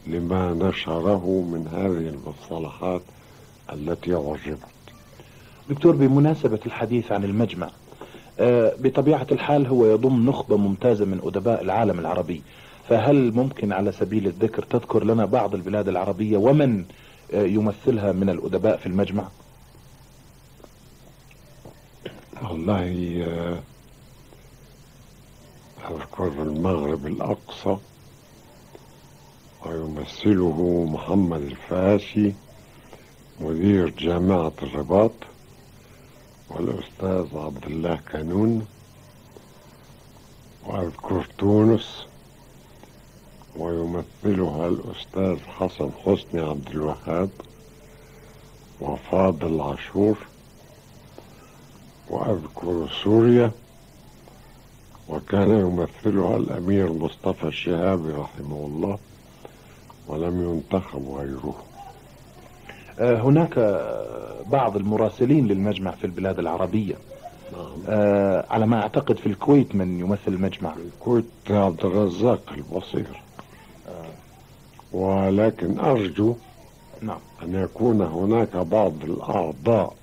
لما 0.07 0.53
نشره 0.55 1.27
من 1.27 1.69
هذه 1.73 2.15
المصطلحات 2.15 3.03
التي 3.73 4.15
عربت 4.15 4.59
دكتور 5.71 5.97
بمناسبة 5.97 6.61
الحديث 6.67 7.13
عن 7.13 7.25
المجمع 7.25 7.71
آه، 8.41 8.73
بطبيعة 8.79 9.27
الحال 9.33 9.67
هو 9.67 9.87
يضم 9.87 10.27
نخبة 10.29 10.57
ممتازة 10.57 11.05
من 11.05 11.21
أدباء 11.25 11.63
العالم 11.63 11.99
العربي. 11.99 12.43
فهل 12.89 13.33
ممكن 13.33 13.73
على 13.73 13.93
سبيل 13.93 14.27
الذكر 14.27 14.63
تذكر 14.63 15.05
لنا 15.05 15.25
بعض 15.25 15.55
البلاد 15.55 15.89
العربية 15.89 16.37
ومن 16.37 16.85
آه، 17.35 17.43
يمثلها 17.43 18.13
من 18.13 18.31
الأدباء 18.31 18.77
في 18.77 18.87
المجمع؟ 18.87 19.29
والله 22.43 23.25
آه، 23.29 23.59
أذكر 25.91 26.27
المغرب 26.43 27.07
الأقصى 27.07 27.77
ويمثله 29.67 30.87
محمد 30.93 31.41
الفاسي 31.43 32.35
مدير 33.41 33.89
جامعة 33.89 34.53
الرباط 34.63 35.13
والأستاذ 36.51 37.39
عبد 37.39 37.65
الله 37.65 38.01
كانون 38.13 38.67
وأذكر 40.67 41.27
تونس 41.39 42.07
ويمثلها 43.57 44.69
الأستاذ 44.69 45.39
حسن 45.39 45.91
حسني 46.05 46.41
عبد 46.41 46.69
الوهاب 46.69 47.31
وفاضل 48.81 49.61
عاشور 49.61 50.19
وأذكر 52.11 52.89
سوريا 53.05 53.51
وكان 55.13 55.51
يمثلها 55.51 56.37
الأمير 56.37 56.93
مصطفى 56.93 57.45
الشهابي 57.45 58.13
رحمه 58.13 58.57
الله 58.67 58.99
ولم 60.09 60.43
ينتخب 60.43 61.09
غيره. 61.09 61.55
آه، 62.99 63.21
هناك 63.21 63.59
بعض 64.47 64.77
المراسلين 64.77 65.47
للمجمع 65.47 65.91
في 65.91 66.05
البلاد 66.05 66.39
العربية. 66.39 66.95
نعم. 67.53 67.83
آه، 67.89 68.45
على 68.51 68.67
ما 68.67 68.83
أعتقد 68.83 69.17
في 69.17 69.27
الكويت 69.27 69.75
من 69.75 70.01
يمثل 70.01 70.21
المجمع. 70.29 70.75
كنت 71.01 71.51
عبد 71.51 71.85
الرزاق 71.85 72.53
البصير. 72.57 73.23
ولكن 74.93 75.81
أرجو 75.81 76.35
نعم. 77.03 77.19
أن 77.43 77.55
يكون 77.55 78.03
هناك 78.03 78.57
بعض 78.57 78.93
الأعضاء 79.05 79.95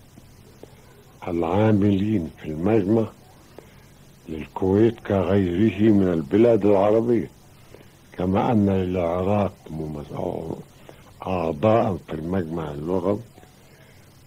العاملين 1.27 2.29
في 2.41 2.49
المجمع 2.49 3.05
للكويت 4.29 4.99
كغيره 5.07 5.91
من 5.91 6.07
البلاد 6.13 6.65
العربية. 6.65 7.29
كما 8.17 8.51
أن 8.51 8.69
للعراق 8.69 9.53
أعضاء 11.27 11.97
في 12.07 12.13
المجمع 12.13 12.71
اللغوي 12.71 13.19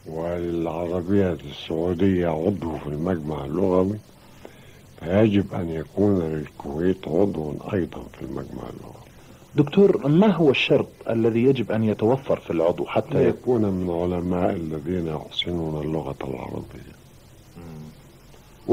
وللعربية 0.07 1.33
السعودية 1.51 2.29
عضو 2.29 2.77
في 2.77 2.87
المجمع 2.87 3.45
اللغوي 3.45 3.97
فيجب 5.01 5.55
أن 5.55 5.71
يكون 5.71 6.21
للكويت 6.21 7.09
عضو 7.09 7.55
أيضا 7.73 8.03
في 8.19 8.23
المجمع 8.23 8.63
اللغوي. 8.63 9.03
دكتور 9.57 10.09
ما 10.09 10.27
هو 10.27 10.51
الشرط 10.51 10.89
الذي 11.11 11.43
يجب 11.43 11.73
أن 11.73 11.85
يتوفر 11.85 12.41
في 12.41 12.51
العضو 12.51 12.87
حتى 12.87 13.29
يكون 13.29 13.63
من 13.65 13.91
علماء 13.91 14.51
الذين 14.51 15.07
يحسنون 15.07 15.85
اللغة 15.87 16.17
العربية؟ 16.25 17.02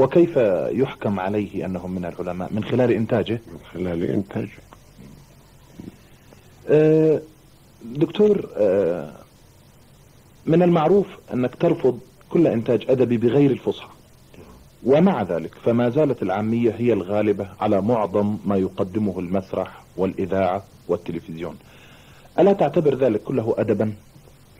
وكيف 0.00 0.36
يحكم 0.72 1.20
عليه 1.20 1.66
أنهم 1.66 1.90
من 1.90 2.04
العلماء؟ 2.04 2.48
من 2.52 2.64
خلال 2.64 2.92
إنتاجه؟ 2.92 3.40
من 3.52 3.58
خلال 3.72 4.04
إنتاجه. 4.04 4.48
آه، 6.68 7.20
دكتور 7.84 8.48
آه، 8.56 9.12
من 10.46 10.62
المعروف 10.62 11.06
أنك 11.34 11.54
ترفض 11.54 11.98
كل 12.30 12.46
إنتاج 12.46 12.86
أدبي 12.88 13.16
بغير 13.16 13.50
الفصحى. 13.50 13.88
ومع 14.84 15.22
ذلك 15.22 15.54
فما 15.64 15.90
زالت 15.90 16.22
العامية 16.22 16.74
هي 16.78 16.92
الغالبة 16.92 17.48
على 17.60 17.80
معظم 17.80 18.36
ما 18.46 18.56
يقدمه 18.56 19.18
المسرح 19.18 19.82
والإذاعة 19.96 20.62
والتلفزيون. 20.88 21.56
ألا 22.38 22.52
تعتبر 22.52 22.94
ذلك 22.94 23.22
كله 23.22 23.54
أدبا؟ 23.58 23.92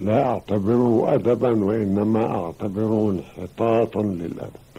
لا 0.00 0.22
أعتبره 0.26 1.14
أدبا 1.14 1.64
وإنما 1.64 2.44
أعتبره 2.44 3.10
انحطاطا 3.10 4.02
للأدب. 4.02 4.69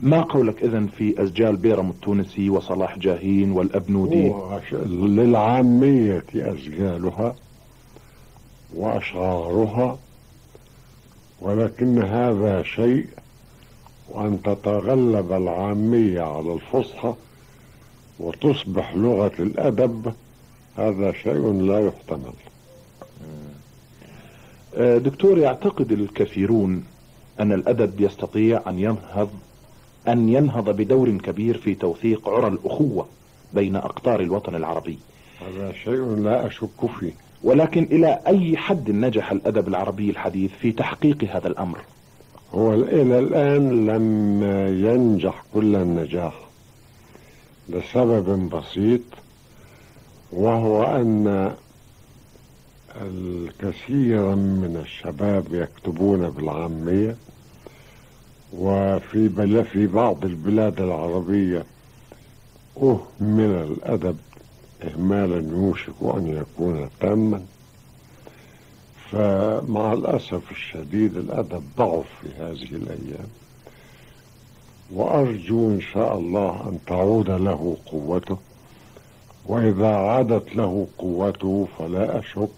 ما 0.00 0.20
قولك 0.22 0.62
إذن 0.62 0.86
في 0.86 1.24
أسجال 1.24 1.56
بيرم 1.56 1.90
التونسي 1.90 2.50
وصلاح 2.50 2.98
جاهين 2.98 3.52
أش- 4.60 4.74
للعامية 4.90 6.24
أسجالها 6.34 7.34
وأشعارها 8.74 9.98
ولكن 11.40 12.02
هذا 12.02 12.62
شيء 12.62 13.06
وأن 14.08 14.42
تتغلب 14.42 15.32
العامية 15.32 16.20
على 16.22 16.52
الفصحى 16.52 17.14
وتصبح 18.20 18.94
لغة 18.96 19.32
الأدب 19.38 20.12
هذا 20.76 21.12
شيء 21.12 21.52
لا 21.52 21.80
يحتمل. 21.86 22.32
آه، 24.76 24.98
دكتور 24.98 25.38
يعتقد 25.38 25.92
الكثيرون 25.92 26.84
أن 27.40 27.52
الأدب 27.52 28.00
يستطيع 28.00 28.62
أن 28.68 28.78
ينهض 28.78 29.30
أن 30.08 30.28
ينهض 30.28 30.70
بدور 30.70 31.10
كبير 31.10 31.58
في 31.58 31.74
توثيق 31.74 32.28
عرى 32.28 32.48
الأخوة 32.48 33.06
بين 33.54 33.76
أقطار 33.76 34.20
الوطن 34.20 34.54
العربي. 34.54 34.98
هذا 35.40 35.72
شيء 35.72 36.04
لا 36.04 36.46
أشك 36.46 36.86
فيه. 37.00 37.12
ولكن 37.42 37.82
إلى 37.82 38.20
أي 38.26 38.56
حد 38.56 38.90
نجح 38.90 39.32
الأدب 39.32 39.68
العربي 39.68 40.10
الحديث 40.10 40.50
في 40.60 40.72
تحقيق 40.72 41.24
هذا 41.24 41.48
الأمر؟ 41.48 41.78
هو 42.54 42.74
إلى 42.74 43.18
الآن 43.18 43.86
لم 43.86 44.42
ينجح 44.86 45.44
كل 45.54 45.76
النجاح 45.76 46.34
لسبب 47.68 48.50
بسيط 48.50 49.00
وهو 50.32 50.82
أن 50.82 51.52
الكثير 53.00 54.34
من 54.34 54.80
الشباب 54.82 55.44
يكتبون 55.54 56.30
بالعامية 56.30 57.16
وفي 58.52 59.64
في 59.64 59.86
بعض 59.86 60.24
البلاد 60.24 60.80
العربية. 60.80 61.64
أهمل 62.82 63.66
الأدب 63.72 64.16
إهمالا 64.82 65.56
يوشك 65.56 65.94
أن 66.02 66.26
يكون 66.26 66.90
تاما. 67.00 67.42
فمع 69.10 69.92
الأسف 69.92 70.50
الشديد 70.50 71.16
الأدب 71.16 71.62
ضعف 71.76 72.06
في 72.22 72.28
هذه 72.38 72.76
الأيام. 72.76 73.28
وأرجو 74.92 75.68
إن 75.68 75.80
شاء 75.80 76.18
الله 76.18 76.68
أن 76.68 76.78
تعود 76.86 77.30
له 77.30 77.76
قوته. 77.86 78.38
وإذا 79.46 79.88
عادت 79.88 80.56
له 80.56 80.86
قوته 80.98 81.68
فلا 81.78 82.18
أشك. 82.18 82.48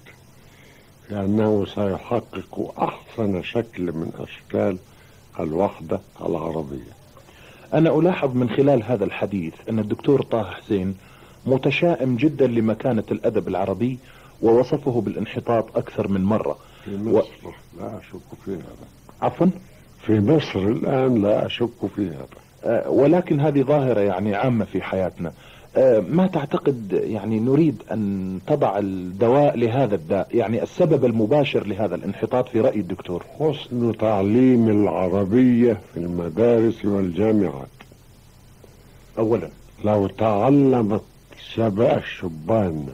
في 1.08 1.20
أنه 1.20 1.66
سيحقق 1.74 2.74
أحسن 2.82 3.42
شكل 3.42 3.82
من 3.82 4.12
أشكال 4.18 4.78
الوحدة 5.42 6.00
العربية. 6.26 6.92
أنا 7.74 7.98
ألاحظ 7.98 8.36
من 8.36 8.50
خلال 8.50 8.82
هذا 8.82 9.04
الحديث 9.04 9.52
أن 9.68 9.78
الدكتور 9.78 10.22
طه 10.22 10.50
حسين 10.50 10.94
متشائم 11.46 12.16
جدا 12.16 12.46
لمكانة 12.46 13.04
الأدب 13.10 13.48
العربي 13.48 13.98
ووصفه 14.42 15.00
بالانحطاط 15.00 15.76
أكثر 15.76 16.08
من 16.08 16.24
مرة. 16.24 16.56
في 16.84 16.96
مصر. 16.96 17.54
لا 17.78 17.98
أشك 17.98 18.44
في 18.44 18.50
هذا. 18.50 18.88
عفوا؟ 19.22 19.46
في 20.06 20.20
مصر 20.20 20.58
الآن 20.58 21.22
لا 21.22 21.46
أشك 21.46 21.86
في 21.96 22.08
هذا. 22.08 22.26
آه، 22.64 22.90
ولكن 22.90 23.40
هذه 23.40 23.62
ظاهرة 23.62 24.00
يعني 24.00 24.34
عامة 24.34 24.64
في 24.64 24.82
حياتنا. 24.82 25.32
ما 26.08 26.26
تعتقد 26.32 26.92
يعني 26.92 27.40
نريد 27.40 27.82
أن 27.92 28.38
تضع 28.46 28.78
الدواء 28.78 29.56
لهذا 29.56 29.94
الداء 29.94 30.28
يعني 30.34 30.62
السبب 30.62 31.04
المباشر 31.04 31.66
لهذا 31.66 31.94
الانحطاط 31.94 32.48
في 32.48 32.60
رأي 32.60 32.80
الدكتور؟ 32.80 33.24
حسن 33.38 33.96
تعليم 33.98 34.68
العربية 34.68 35.80
في 35.94 36.00
المدارس 36.00 36.84
والجامعات. 36.84 37.68
أولا. 39.18 39.48
لو 39.84 40.06
تعلمت 40.06 41.02
شباب 41.54 41.98
الشبان 41.98 42.86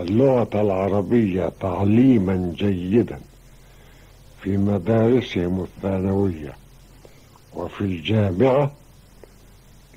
اللغة 0.00 0.48
العربية 0.54 1.52
تعليما 1.60 2.52
جيدا 2.56 3.20
في 4.42 4.56
مدارسهم 4.56 5.60
الثانوية 5.60 6.52
وفي 7.54 7.80
الجامعة 7.80 8.72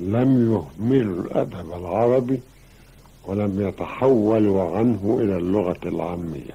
لم 0.01 0.51
يهملوا 0.51 1.23
الأدب 1.23 1.73
العربي 1.73 2.39
ولم 3.25 3.67
يتحولوا 3.67 4.77
عنه 4.77 5.17
إلى 5.21 5.37
اللغة 5.37 5.79
العامية. 5.85 6.53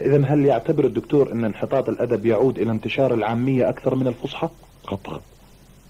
إذا 0.00 0.24
هل 0.24 0.46
يعتبر 0.46 0.84
الدكتور 0.84 1.32
أن 1.32 1.44
انحطاط 1.44 1.88
الأدب 1.88 2.26
يعود 2.26 2.58
إلى 2.58 2.70
انتشار 2.70 3.14
العامية 3.14 3.68
أكثر 3.68 3.94
من 3.94 4.06
الفصحى؟ 4.06 4.48
قطعا. 4.86 5.20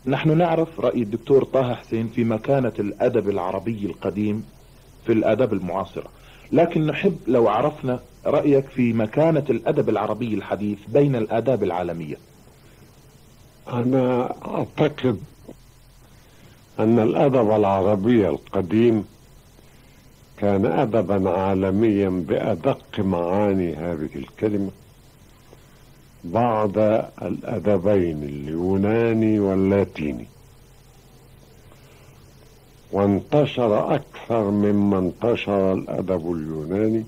نحن 0.07 0.39
نعرف 0.39 0.81
رأي 0.81 1.03
الدكتور 1.03 1.45
طه 1.45 1.75
حسين 1.75 2.09
في 2.09 2.25
مكانة 2.25 2.73
الأدب 2.79 3.29
العربي 3.29 3.87
القديم 3.87 4.45
في 5.07 5.13
الآداب 5.13 5.53
المعاصرة 5.53 6.07
لكن 6.53 6.87
نحب 6.87 7.17
لو 7.27 7.49
عرفنا 7.49 8.01
رأيك 8.27 8.67
في 8.67 8.93
مكانة 8.93 9.45
الأدب 9.51 9.89
العربي 9.89 10.35
الحديث 10.35 10.79
بين 10.89 11.17
الآداب 11.17 11.63
العالمية. 11.63 12.17
أنا 13.73 14.35
أعتقد 14.47 15.19
أن 16.83 16.99
الأدب 16.99 17.51
العربي 17.51 18.29
القديم 18.29 19.05
كان 20.39 20.67
أدبا 20.67 21.31
عالميا 21.31 22.09
بأدق 22.09 23.01
معاني 23.01 23.75
هذه 23.75 24.09
الكلمة 24.17 24.71
بعد 26.25 26.79
الأدبين 27.23 28.23
اليوناني 28.23 29.41
واللاتيني. 29.41 30.27
وانتشر 32.93 33.95
أكثر 33.95 34.51
مما 34.51 34.99
انتشر 34.99 35.73
الأدب 35.73 36.33
اليوناني 36.33 37.05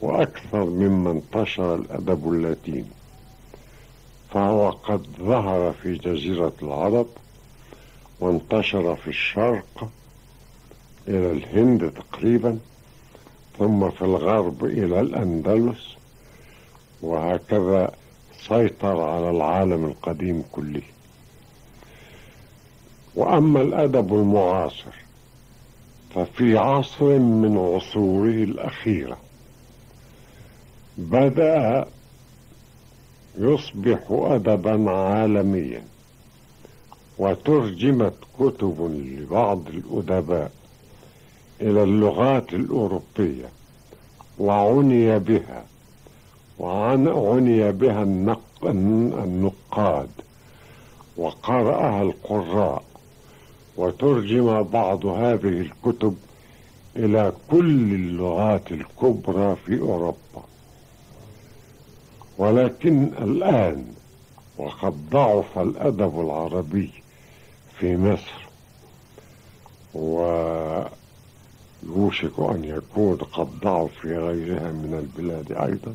وأكثر 0.00 0.64
مما 0.64 1.10
انتشر 1.10 1.74
الأدب 1.74 2.32
اللاتيني. 2.32 2.84
فهو 4.30 4.70
قد 4.70 5.06
ظهر 5.20 5.72
في 5.82 5.94
جزيرة 5.94 6.52
العرب 6.62 7.06
وانتشر 8.20 8.96
في 8.96 9.08
الشرق 9.08 9.88
إلى 11.08 11.32
الهند 11.32 11.92
تقريبا 11.92 12.58
ثم 13.58 13.90
في 13.90 14.02
الغرب 14.02 14.64
إلى 14.64 15.00
الأندلس 15.00 15.96
وهكذا 17.02 17.92
سيطر 18.48 19.00
على 19.00 19.30
العالم 19.30 19.84
القديم 19.84 20.44
كله. 20.52 20.82
وأما 23.14 23.62
الأدب 23.62 24.14
المعاصر 24.14 24.92
ففي 26.14 26.58
عصر 26.58 27.18
من 27.18 27.58
عصوره 27.58 28.44
الأخيرة 28.44 29.18
بدأ 30.98 31.86
يصبح 33.38 34.00
أدبا 34.10 34.90
عالميا. 34.90 35.82
وترجمت 37.20 38.14
كتب 38.38 38.76
لبعض 38.80 39.60
الأدباء 39.68 40.50
إلى 41.60 41.82
اللغات 41.82 42.54
الأوروبية 42.54 43.48
وعني 44.38 45.18
بها 45.18 45.64
وعني 46.58 47.72
بها 47.72 48.02
النق... 48.02 48.40
النقاد 48.64 50.08
وقرأها 51.16 52.02
القراء 52.02 52.82
وترجم 53.76 54.62
بعض 54.62 55.06
هذه 55.06 55.60
الكتب 55.60 56.16
إلى 56.96 57.32
كل 57.50 57.94
اللغات 57.94 58.72
الكبرى 58.72 59.56
في 59.66 59.80
أوروبا. 59.80 60.44
ولكن 62.38 63.10
الآن 63.22 63.84
وقد 64.58 65.10
ضعف 65.10 65.58
الأدب 65.58 66.20
العربي 66.20 66.90
في 67.80 67.96
مصر. 67.96 68.40
ويوشك 71.84 72.38
أن 72.38 72.64
يكون 72.64 73.16
قد 73.16 73.60
ضعف 73.60 73.90
في 74.02 74.18
غيرها 74.18 74.72
من 74.72 74.94
البلاد 74.98 75.52
أيضا. 75.52 75.94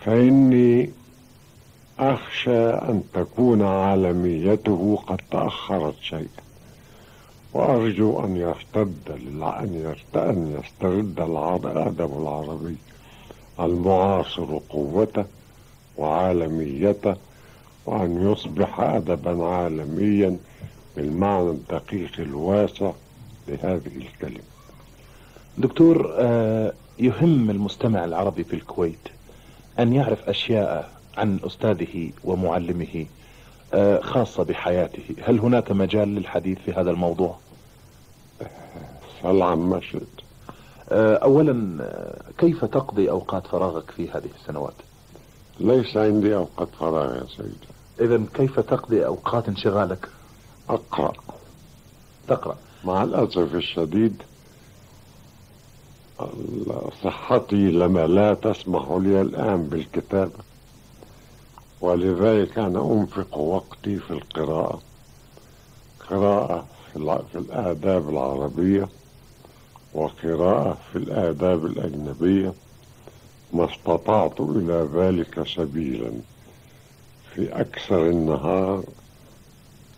فإني 0.00 0.90
أخشى 1.98 2.70
أن 2.70 3.02
تكون 3.14 3.62
عالميته 3.62 4.98
قد 5.06 5.20
تأخرت 5.30 5.94
شيئا. 6.00 6.44
وأرجو 7.52 8.24
أن 8.24 8.36
يرتد 8.36 8.96
أن 9.10 9.94
أن 10.16 10.60
يسترد 10.60 11.20
الأدب 11.66 12.22
العربي 12.22 12.76
المعاصر 13.60 14.58
قوته 14.68 15.24
وعالميته 15.96 17.16
وأن 17.86 18.32
يصبح 18.32 18.80
أدبا 18.80 19.44
عالميا 19.44 20.36
بالمعنى 20.96 21.50
الدقيق 21.50 22.12
الواسع 22.18 22.92
لهذه 23.48 23.96
الكلمة 23.96 24.44
دكتور 25.58 26.14
آه، 26.18 26.72
يهم 26.98 27.50
المستمع 27.50 28.04
العربي 28.04 28.44
في 28.44 28.56
الكويت 28.56 29.08
أن 29.78 29.92
يعرف 29.92 30.28
أشياء 30.28 30.90
عن 31.16 31.38
أستاذه 31.46 32.10
ومعلمه 32.24 33.06
آه، 33.74 34.00
خاصة 34.00 34.42
بحياته 34.42 35.02
هل 35.22 35.38
هناك 35.38 35.72
مجال 35.72 36.14
للحديث 36.14 36.58
في 36.58 36.72
هذا 36.72 36.90
الموضوع؟ 36.90 37.36
سل 39.22 39.42
عما 39.42 39.80
شئت 39.80 40.02
آه، 40.88 41.14
أولا 41.14 41.78
كيف 42.38 42.64
تقضي 42.64 43.10
أوقات 43.10 43.46
فراغك 43.46 43.90
في 43.90 44.10
هذه 44.10 44.28
السنوات؟ 44.40 44.74
ليس 45.60 45.96
عندي 45.96 46.34
أوقات 46.34 46.68
فراغ 46.80 47.16
يا 47.16 47.26
سيدي 47.36 47.73
إذا 48.00 48.24
كيف 48.34 48.60
تقضي 48.60 49.06
أوقات 49.06 49.48
انشغالك؟ 49.48 50.08
أقرأ. 50.68 51.12
تقرأ. 52.28 52.56
مع 52.84 53.02
الأسف 53.02 53.54
الشديد 53.54 54.22
صحتي 57.04 57.70
لما 57.70 58.06
لا 58.06 58.34
تسمح 58.34 58.90
لي 58.90 59.20
الآن 59.20 59.66
بالكتابة 59.66 60.44
ولذلك 61.80 62.58
أنا 62.58 62.92
أنفق 62.92 63.38
وقتي 63.38 63.98
في 63.98 64.10
القراءة. 64.10 64.80
قراءة 66.10 66.66
في, 66.92 67.38
الآداب 67.38 68.08
العربية 68.08 68.88
وقراءة 69.94 70.78
في 70.92 70.98
الآداب 70.98 71.66
الأجنبية 71.66 72.52
ما 73.52 73.64
استطعت 73.72 74.40
إلى 74.40 74.88
ذلك 74.94 75.46
سبيلا. 75.48 76.12
في 77.34 77.60
أكثر 77.60 78.10
النهار 78.10 78.84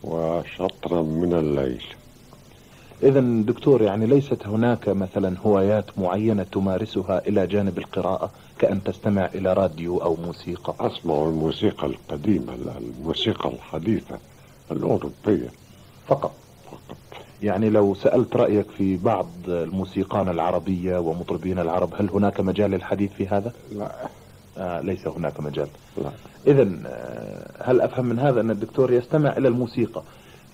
وشطرا 0.05 1.03
من 1.03 1.33
الليل. 1.33 1.85
إذا 3.03 3.21
دكتور 3.21 3.83
يعني 3.83 4.07
ليست 4.07 4.47
هناك 4.47 4.89
مثلا 4.89 5.39
هوايات 5.39 5.99
معينة 5.99 6.43
تمارسها 6.43 7.29
إلى 7.29 7.47
جانب 7.47 7.79
القراءة 7.79 8.31
كأن 8.59 8.85
تستمع 8.85 9.27
إلى 9.35 9.53
راديو 9.53 9.99
أو 9.99 10.17
موسيقى؟ 10.27 10.75
أسمع 10.81 11.23
الموسيقى 11.23 11.87
القديمة 11.87 12.55
الموسيقى 12.79 13.49
الحديثة 13.49 14.19
الأوروبية. 14.71 15.49
فقط. 16.09 16.33
فقط. 16.67 16.97
يعني 17.43 17.71
لو 17.71 17.95
سألت 17.95 18.37
رأيك 18.37 18.71
في 18.71 18.97
بعض 18.97 19.29
الموسيقان 19.49 20.29
العربية 20.29 20.99
ومطربين 20.99 21.59
العرب 21.59 21.95
هل 21.99 22.11
هناك 22.11 22.41
مجال 22.41 22.71
للحديث 22.71 23.13
في 23.13 23.27
هذا؟ 23.29 23.53
لا. 23.73 23.93
ليس 24.59 25.07
هناك 25.07 25.41
مجال. 25.41 25.69
إذا 26.47 26.69
آه، 26.87 27.71
هل 27.71 27.81
أفهم 27.81 28.07
من 28.07 28.19
هذا 28.19 28.41
أن 28.41 28.51
الدكتور 28.51 28.93
يستمع 28.93 29.37
إلى 29.37 29.49
الموسيقى؟ 29.49 30.03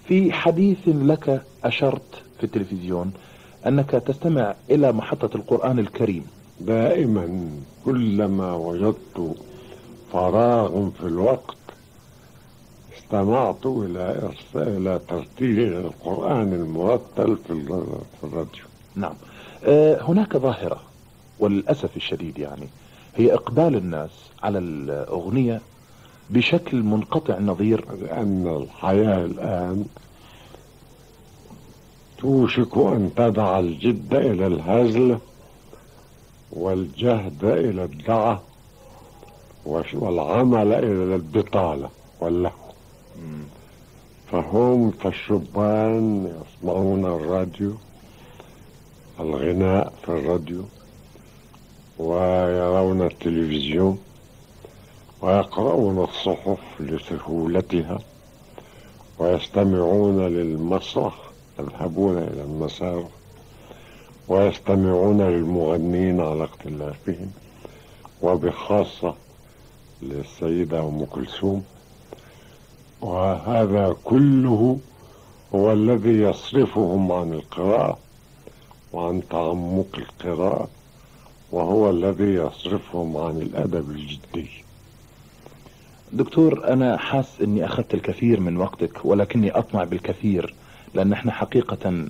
في 0.08 0.32
حديث 0.32 0.78
لك 0.86 1.42
أشرت 1.64 2.22
في 2.38 2.44
التلفزيون 2.44 3.12
أنك 3.66 3.90
تستمع 3.90 4.54
إلى 4.70 4.92
محطة 4.92 5.36
القرآن 5.36 5.78
الكريم. 5.78 6.26
دائما 6.60 7.48
كلما 7.84 8.54
وجدت 8.54 9.34
فراغ 10.12 10.90
في 10.90 11.06
الوقت 11.06 11.56
استمعت 12.98 13.66
إلى 13.66 14.30
إلى 14.54 15.00
ترتيل 15.08 15.72
القرآن 15.72 16.52
المرتل 16.52 17.36
في 17.46 17.52
ال- 17.52 17.86
في 18.20 18.24
الراديو. 18.26 18.62
نعم. 18.96 19.14
آه، 19.64 20.02
هناك 20.02 20.36
ظاهرة 20.36 20.80
وللأسف 21.38 21.96
الشديد 21.96 22.38
يعني 22.38 22.68
هي 23.16 23.34
إقبال 23.34 23.76
الناس 23.76 24.10
على 24.42 24.58
الأغنية 24.58 25.60
بشكل 26.30 26.82
منقطع 26.82 27.36
النظير 27.36 27.84
لأن 28.02 28.62
الحياة 28.62 29.24
الآن 29.24 29.84
توشك 32.18 32.76
أن 32.76 33.10
تدع 33.16 33.58
الجد 33.58 34.14
إلى 34.14 34.46
الهزل 34.46 35.18
والجهد 36.52 37.44
إلى 37.44 37.84
الدعة 37.84 38.42
والعمل 39.66 40.72
إلى 40.72 41.14
البطالة 41.14 41.90
واللهو. 42.20 42.52
فهم 44.32 44.90
فالشبان 44.90 46.32
يسمعون 46.42 47.04
الراديو 47.04 47.72
الغناء 49.20 49.92
في 50.02 50.08
الراديو. 50.08 50.64
ويرون 52.02 53.02
التلفزيون 53.02 53.98
ويقرؤون 55.22 56.04
الصحف 56.04 56.58
لسهولتها 56.80 57.98
ويستمعون 59.18 60.26
للمسرح 60.26 61.14
يذهبون 61.58 62.18
إلى 62.18 62.42
المسارح 62.42 63.08
ويستمعون 64.28 65.20
للمغنين 65.20 66.20
على 66.20 66.44
اختلافهم 66.44 67.30
وبخاصة 68.22 69.14
للسيدة 70.02 70.80
أم 70.80 71.04
كلثوم. 71.04 71.64
وهذا 73.00 73.96
كله 74.04 74.78
هو 75.54 75.72
الذي 75.72 76.22
يصرفهم 76.22 77.12
عن 77.12 77.32
القراءة 77.32 77.98
وعن 78.92 79.22
تعمق 79.30 79.86
القراءة. 79.98 80.68
وهو 81.52 81.90
الذي 81.90 82.24
يصرفهم 82.34 83.16
عن 83.16 83.36
الأدب 83.36 83.90
الجدي. 83.90 84.50
دكتور 86.12 86.72
أنا 86.72 86.96
حاس 86.96 87.40
إني 87.42 87.64
أخذت 87.64 87.94
الكثير 87.94 88.40
من 88.40 88.56
وقتك 88.56 89.04
ولكني 89.04 89.50
أطمع 89.50 89.84
بالكثير 89.84 90.54
لأن 90.94 91.12
إحنا 91.12 91.32
حقيقة 91.32 92.06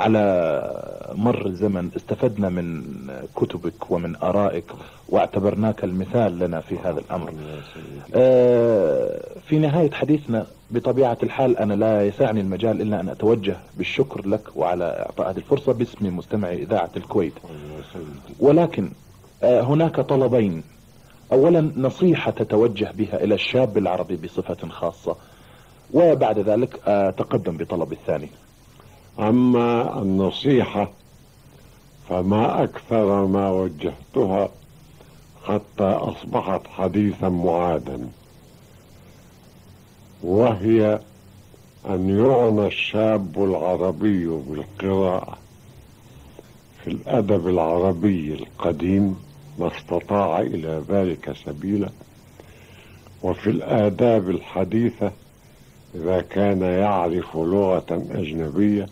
على 0.00 0.22
مر 1.14 1.46
الزمن 1.46 1.90
استفدنا 1.96 2.48
من 2.48 2.82
كتبك 3.36 3.90
ومن 3.90 4.16
آرائك 4.16 4.64
واعتبرناك 5.08 5.84
المثال 5.84 6.38
لنا 6.38 6.60
في 6.60 6.78
هذا 6.84 7.00
الأمر. 7.00 7.32
آه، 8.14 9.20
في 9.48 9.58
نهاية 9.58 9.90
حديثنا 9.90 10.46
بطبيعة 10.70 11.18
الحال 11.22 11.56
أنا 11.58 11.74
لا 11.74 12.06
يسعني 12.06 12.40
المجال 12.40 12.80
إلا 12.80 13.00
أن 13.00 13.08
أتوجه 13.08 13.56
بالشكر 13.76 14.28
لك 14.28 14.56
وعلى 14.56 14.84
إعطاء 14.84 15.30
هذه 15.30 15.36
الفرصة 15.36 15.72
باسم 15.72 16.16
مستمعي 16.16 16.62
إذاعة 16.62 16.90
الكويت. 16.96 17.32
ولكن 18.40 18.90
آه، 19.42 19.60
هناك 19.60 20.00
طلبين. 20.00 20.62
أولا 21.32 21.70
نصيحة 21.76 22.30
تتوجه 22.30 22.92
بها 22.94 23.24
إلى 23.24 23.34
الشاب 23.34 23.78
العربي 23.78 24.16
بصفة 24.16 24.68
خاصة 24.68 25.16
وبعد 25.94 26.38
ذلك 26.38 26.80
أتقدم 26.86 27.56
بطلب 27.56 27.92
الثاني. 27.92 28.28
أما 29.18 30.02
النصيحة 30.02 30.90
فما 32.08 32.62
أكثر 32.64 33.26
ما 33.26 33.50
وجهتها 33.50 34.48
حتى 35.44 35.84
أصبحت 35.84 36.66
حديثا 36.66 37.28
معادا 37.28 38.08
وهي 40.22 41.00
أن 41.88 42.08
يعنى 42.08 42.66
الشاب 42.66 43.44
العربي 43.44 44.26
بالقراءة. 44.26 45.38
في 46.84 46.90
الأدب 46.90 47.48
العربي 47.48 48.34
القديم 48.34 49.16
ما 49.58 49.66
استطاع 49.76 50.40
إلى 50.40 50.82
ذلك 50.88 51.32
سبيلا 51.46 51.88
وفي 53.22 53.50
الآداب 53.50 54.30
الحديثة 54.30 55.12
إذا 55.94 56.20
كان 56.20 56.62
يعرف 56.62 57.36
لغة 57.36 58.06
أجنبية 58.10 58.88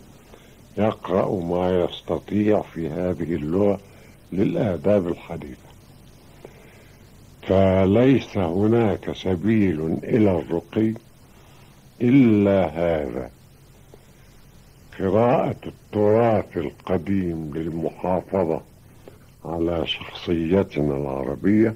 يقرأ 0.77 1.41
ما 1.41 1.83
يستطيع 1.85 2.61
في 2.61 2.89
هذه 2.89 3.35
اللغة 3.35 3.79
للآداب 4.33 5.07
الحديثة. 5.07 5.65
فليس 7.47 8.37
هناك 8.37 9.11
سبيل 9.15 9.97
إلى 10.03 10.39
الرقي 10.39 10.93
إلا 12.01 12.65
هذا. 12.65 13.29
قراءة 14.99 15.55
التراث 15.65 16.57
القديم 16.57 17.51
للمحافظة 17.55 18.61
على 19.45 19.87
شخصيتنا 19.87 20.97
العربية 20.97 21.75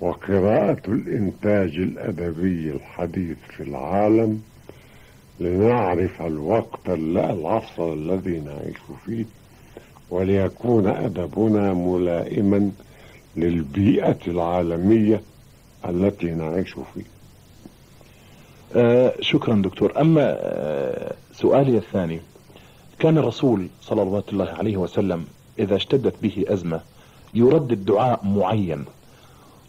وقراءة 0.00 0.82
الإنتاج 0.88 1.68
الأدبي 1.76 2.70
الحديث 2.70 3.36
في 3.56 3.62
العالم 3.62 4.42
لنعرف 5.40 6.22
الوقت 6.22 6.88
العصر 6.88 7.92
الذي 7.92 8.40
نعيش 8.40 8.76
فيه 9.06 9.24
وليكون 10.10 10.86
أدبنا 10.86 11.74
ملائما 11.74 12.70
للبيئة 13.36 14.18
العالمية 14.26 15.20
التي 15.88 16.26
نعيش 16.26 16.72
فيها 16.72 17.04
آه 18.76 19.14
شكرا 19.20 19.54
دكتور. 19.62 20.00
أما 20.00 20.36
آه 20.40 21.14
سؤالي 21.32 21.78
الثاني. 21.78 22.20
كان 22.98 23.18
الرسول 23.18 23.68
صلى 23.82 24.02
الله 24.02 24.22
عليه 24.50 24.76
وسلم 24.76 25.24
إذا 25.58 25.76
اشتدت 25.76 26.14
به 26.22 26.44
أزمة 26.48 26.80
يردد 27.34 27.84
دعاء 27.84 28.24
معين 28.24 28.84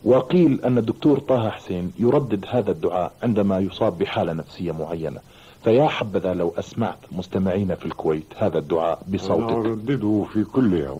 وقيل 0.03 0.61
أن 0.65 0.77
الدكتور 0.77 1.19
طه 1.19 1.49
حسين 1.49 1.91
يردد 1.99 2.45
هذا 2.49 2.71
الدعاء 2.71 3.11
عندما 3.23 3.59
يصاب 3.59 3.97
بحالة 3.97 4.33
نفسية 4.33 4.71
معينة. 4.71 5.19
فيا 5.63 5.87
حبذا 5.87 6.33
لو 6.33 6.49
أسمعت 6.49 6.97
مستمعين 7.11 7.75
في 7.75 7.85
الكويت 7.85 8.33
هذا 8.37 8.57
الدعاء 8.59 9.03
أنا 9.07 9.17
بصوتك 9.17 9.51
أردده 9.51 10.25
في 10.33 10.43
كل 10.43 10.73
يوم. 10.73 10.99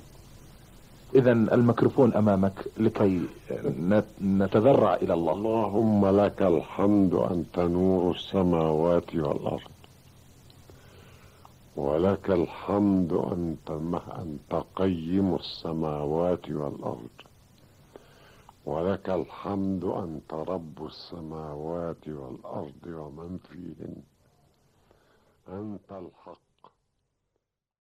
إذا 1.16 1.32
الميكروفون 1.32 2.14
أمامك 2.14 2.66
لكي 2.78 3.22
نت- 3.80 4.22
نتذرع 4.24 4.96
إلى 4.96 5.14
الله. 5.14 5.34
اللهم 5.34 6.06
لك 6.22 6.42
الحمد 6.42 7.14
أنت 7.14 7.60
نور 7.60 8.12
السماوات 8.12 9.16
والأرض. 9.16 9.72
ولك 11.76 12.30
الحمد 12.30 13.14
أنت 13.14 13.72
أنت 14.20 14.64
قيم 14.76 15.36
السماوات 15.36 16.50
والأرض. 16.52 17.10
ولك 18.66 19.10
الحمد 19.10 19.84
أنت 19.84 20.34
رب 20.34 20.86
السماوات 20.86 22.08
والأرض 22.08 22.86
ومن 22.88 23.38
فيهن. 23.52 23.96
أنت 25.50 25.92
الحق. 25.92 26.49